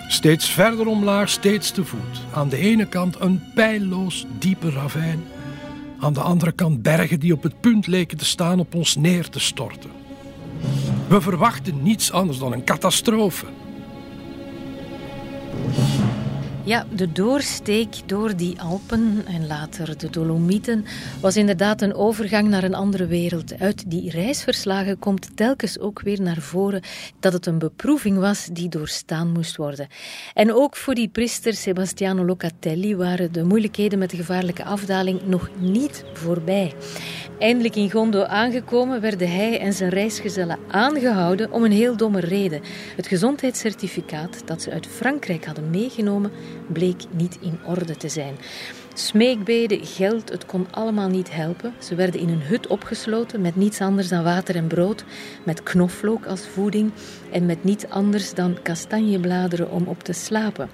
[0.07, 2.21] Steeds verder omlaag, steeds te voet.
[2.33, 5.23] Aan de ene kant een pijlloos diepe ravijn.
[5.99, 9.29] Aan de andere kant bergen die op het punt leken te staan op ons neer
[9.29, 9.91] te storten.
[11.07, 13.45] We verwachten niets anders dan een catastrofe.
[16.64, 20.86] Ja, de doorsteek door die Alpen en later de Dolomieten
[21.22, 23.60] was inderdaad een overgang naar een andere wereld.
[23.60, 26.81] Uit die reisverslagen komt telkens ook weer naar voren
[27.19, 29.88] dat het een beproeving was die doorstaan moest worden.
[30.34, 35.49] En ook voor die priester Sebastiano Locatelli waren de moeilijkheden met de gevaarlijke afdaling nog
[35.60, 36.73] niet voorbij.
[37.40, 42.61] Eindelijk in Gondo aangekomen werden hij en zijn reisgezellen aangehouden om een heel domme reden.
[42.95, 46.31] Het gezondheidscertificaat dat ze uit Frankrijk hadden meegenomen
[46.67, 48.35] bleek niet in orde te zijn.
[48.93, 51.73] Smeekbeden, geld, het kon allemaal niet helpen.
[51.80, 55.03] Ze werden in een hut opgesloten met niets anders dan water en brood,
[55.45, 56.91] met knoflook als voeding
[57.31, 60.69] en met niets anders dan kastanjebladeren om op te slapen.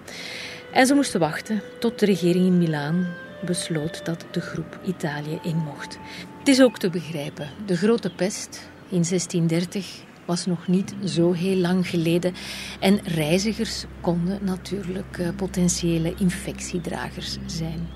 [0.71, 3.07] En ze moesten wachten tot de regering in Milaan
[3.45, 5.97] besloot dat de groep Italië in mocht.
[6.39, 7.49] Het is ook te begrijpen.
[7.65, 12.33] De grote pest in 1630 was nog niet zo heel lang geleden.
[12.79, 17.87] En reizigers konden natuurlijk uh, potentiële infectiedragers zijn.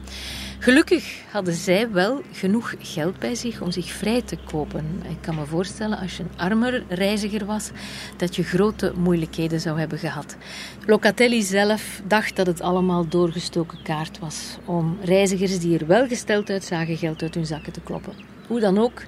[0.61, 4.85] Gelukkig hadden zij wel genoeg geld bij zich om zich vrij te kopen.
[5.09, 7.69] Ik kan me voorstellen, als je een armer reiziger was,
[8.17, 10.37] dat je grote moeilijkheden zou hebben gehad.
[10.85, 16.49] Locatelli zelf dacht dat het allemaal doorgestoken kaart was om reizigers die er wel gesteld
[16.49, 18.13] uitzagen geld uit hun zakken te kloppen.
[18.47, 19.01] Hoe dan ook,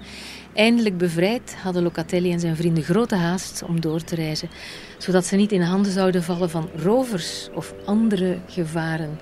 [0.54, 4.50] Eindelijk bevrijd hadden Locatelli en zijn vrienden grote haast om door te reizen,
[4.98, 9.20] zodat ze niet in handen zouden vallen van rovers of andere gevaren.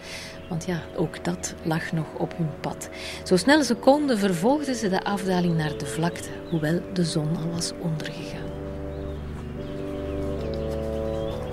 [0.49, 2.89] Want ja, ook dat lag nog op hun pad.
[3.23, 7.49] Zo snel ze konden vervolgden ze de afdaling naar de vlakte, hoewel de zon al
[7.51, 8.47] was ondergegaan.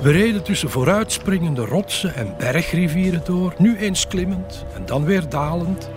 [0.00, 5.90] We reden tussen vooruitspringende rotsen en bergrivieren door, nu eens klimmend en dan weer dalend,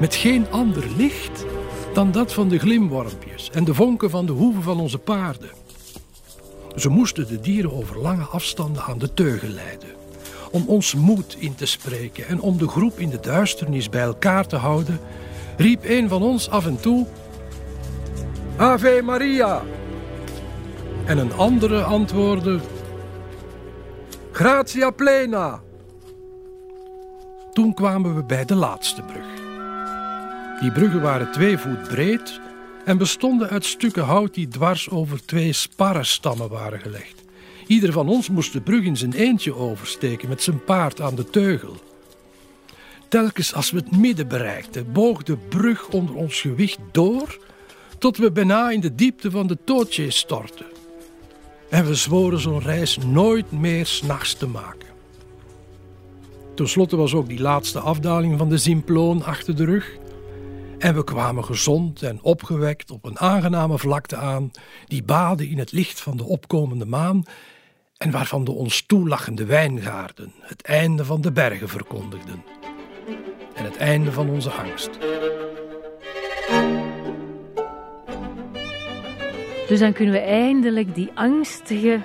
[0.00, 1.44] met geen ander licht
[1.94, 5.50] dan dat van de glimwormpjes en de vonken van de hoeven van onze paarden.
[6.76, 9.88] Ze moesten de dieren over lange afstanden aan de teugel leiden.
[10.50, 14.46] Om ons moed in te spreken en om de groep in de duisternis bij elkaar
[14.46, 15.00] te houden,
[15.56, 17.06] riep een van ons af en toe:
[18.56, 19.62] Ave Maria!
[21.04, 22.60] En een andere antwoordde:
[24.32, 25.60] Gratia plena!
[27.52, 29.41] Toen kwamen we bij de laatste brug.
[30.60, 32.40] Die bruggen waren twee voet breed
[32.84, 37.22] en bestonden uit stukken hout die dwars over twee sparrenstammen waren gelegd.
[37.66, 41.30] Ieder van ons moest de brug in zijn eentje oversteken met zijn paard aan de
[41.30, 41.76] teugel.
[43.08, 47.38] Telkens als we het midden bereikten, boog de brug onder ons gewicht door,
[47.98, 50.66] tot we bijna in de diepte van de Tootje stortten.
[51.70, 54.88] En we zworen zo'n reis nooit meer s'nachts te maken.
[56.54, 59.96] Ten slotte was ook die laatste afdaling van de Zimploon achter de rug.
[60.82, 64.50] En we kwamen gezond en opgewekt op een aangename vlakte aan,
[64.86, 67.24] die baden in het licht van de opkomende maan
[67.96, 72.44] en waarvan de ons toelachende wijngaarden het einde van de bergen verkondigden
[73.54, 74.90] en het einde van onze angst.
[79.68, 82.00] Dus dan kunnen we eindelijk die angstige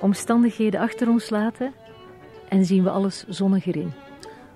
[0.00, 1.74] omstandigheden achter ons laten
[2.48, 3.92] en zien we alles zonniger in.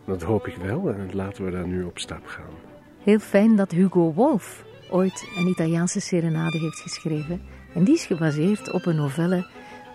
[0.07, 2.62] Dat hoop ik wel en laten we daar nu op stap gaan.
[3.05, 7.43] Heel fijn dat Hugo Wolf ooit een Italiaanse serenade heeft geschreven.
[7.75, 9.47] En die is gebaseerd op een novelle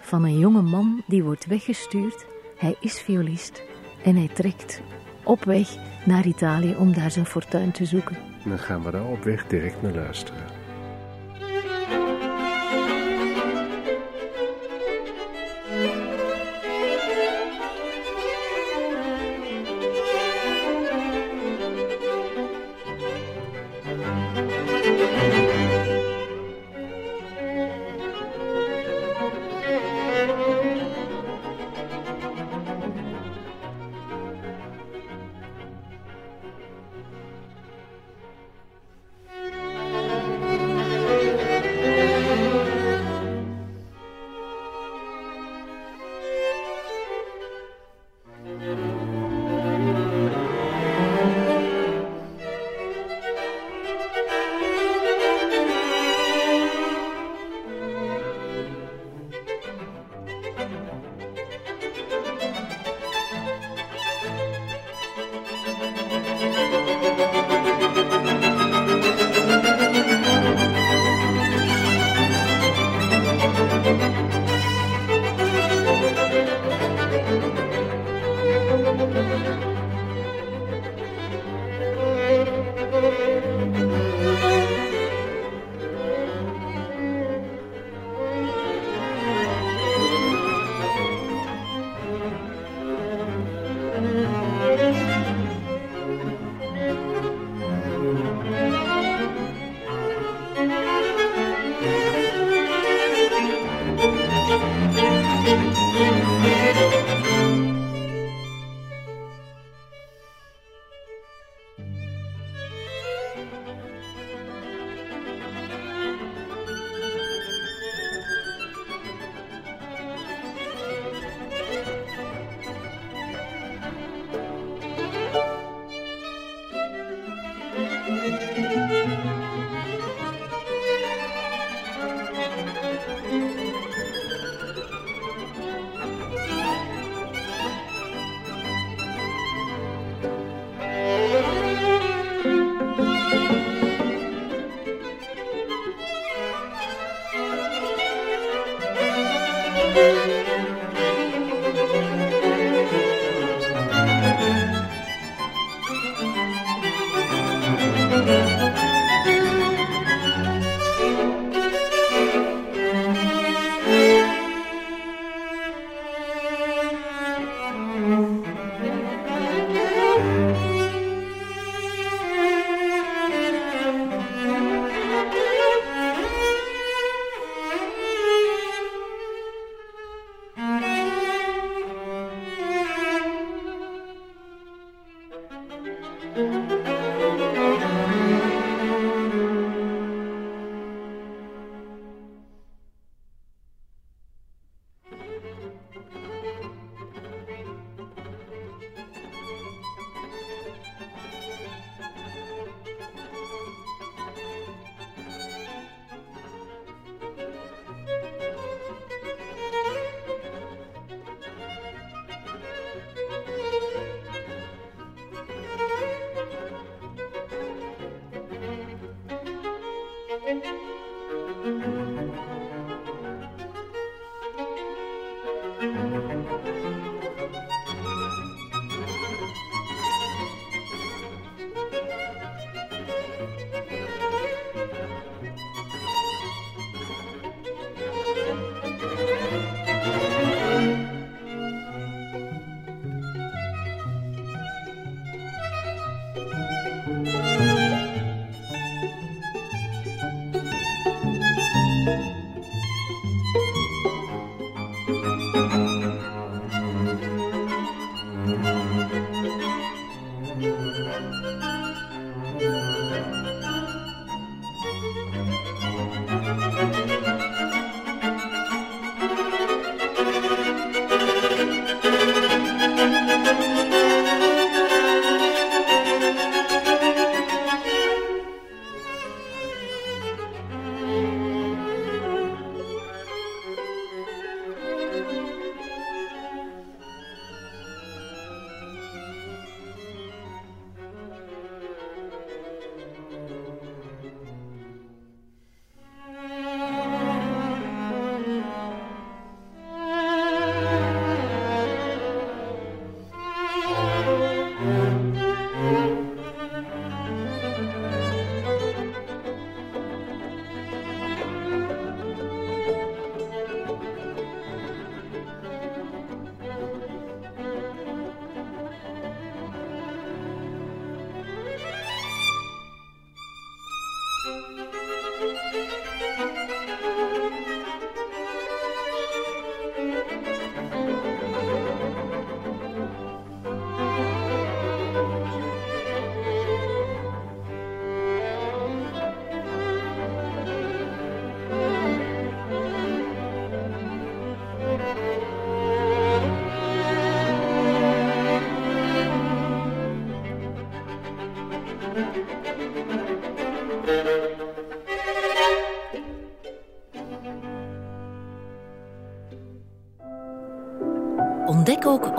[0.01, 2.25] van een jonge man die wordt weggestuurd.
[2.57, 3.63] Hij is violist
[4.03, 4.81] en hij trekt
[5.23, 5.75] op weg
[6.05, 8.17] naar Italië om daar zijn fortuin te zoeken.
[8.43, 10.56] En dan gaan we daar op weg direct naar luisteren.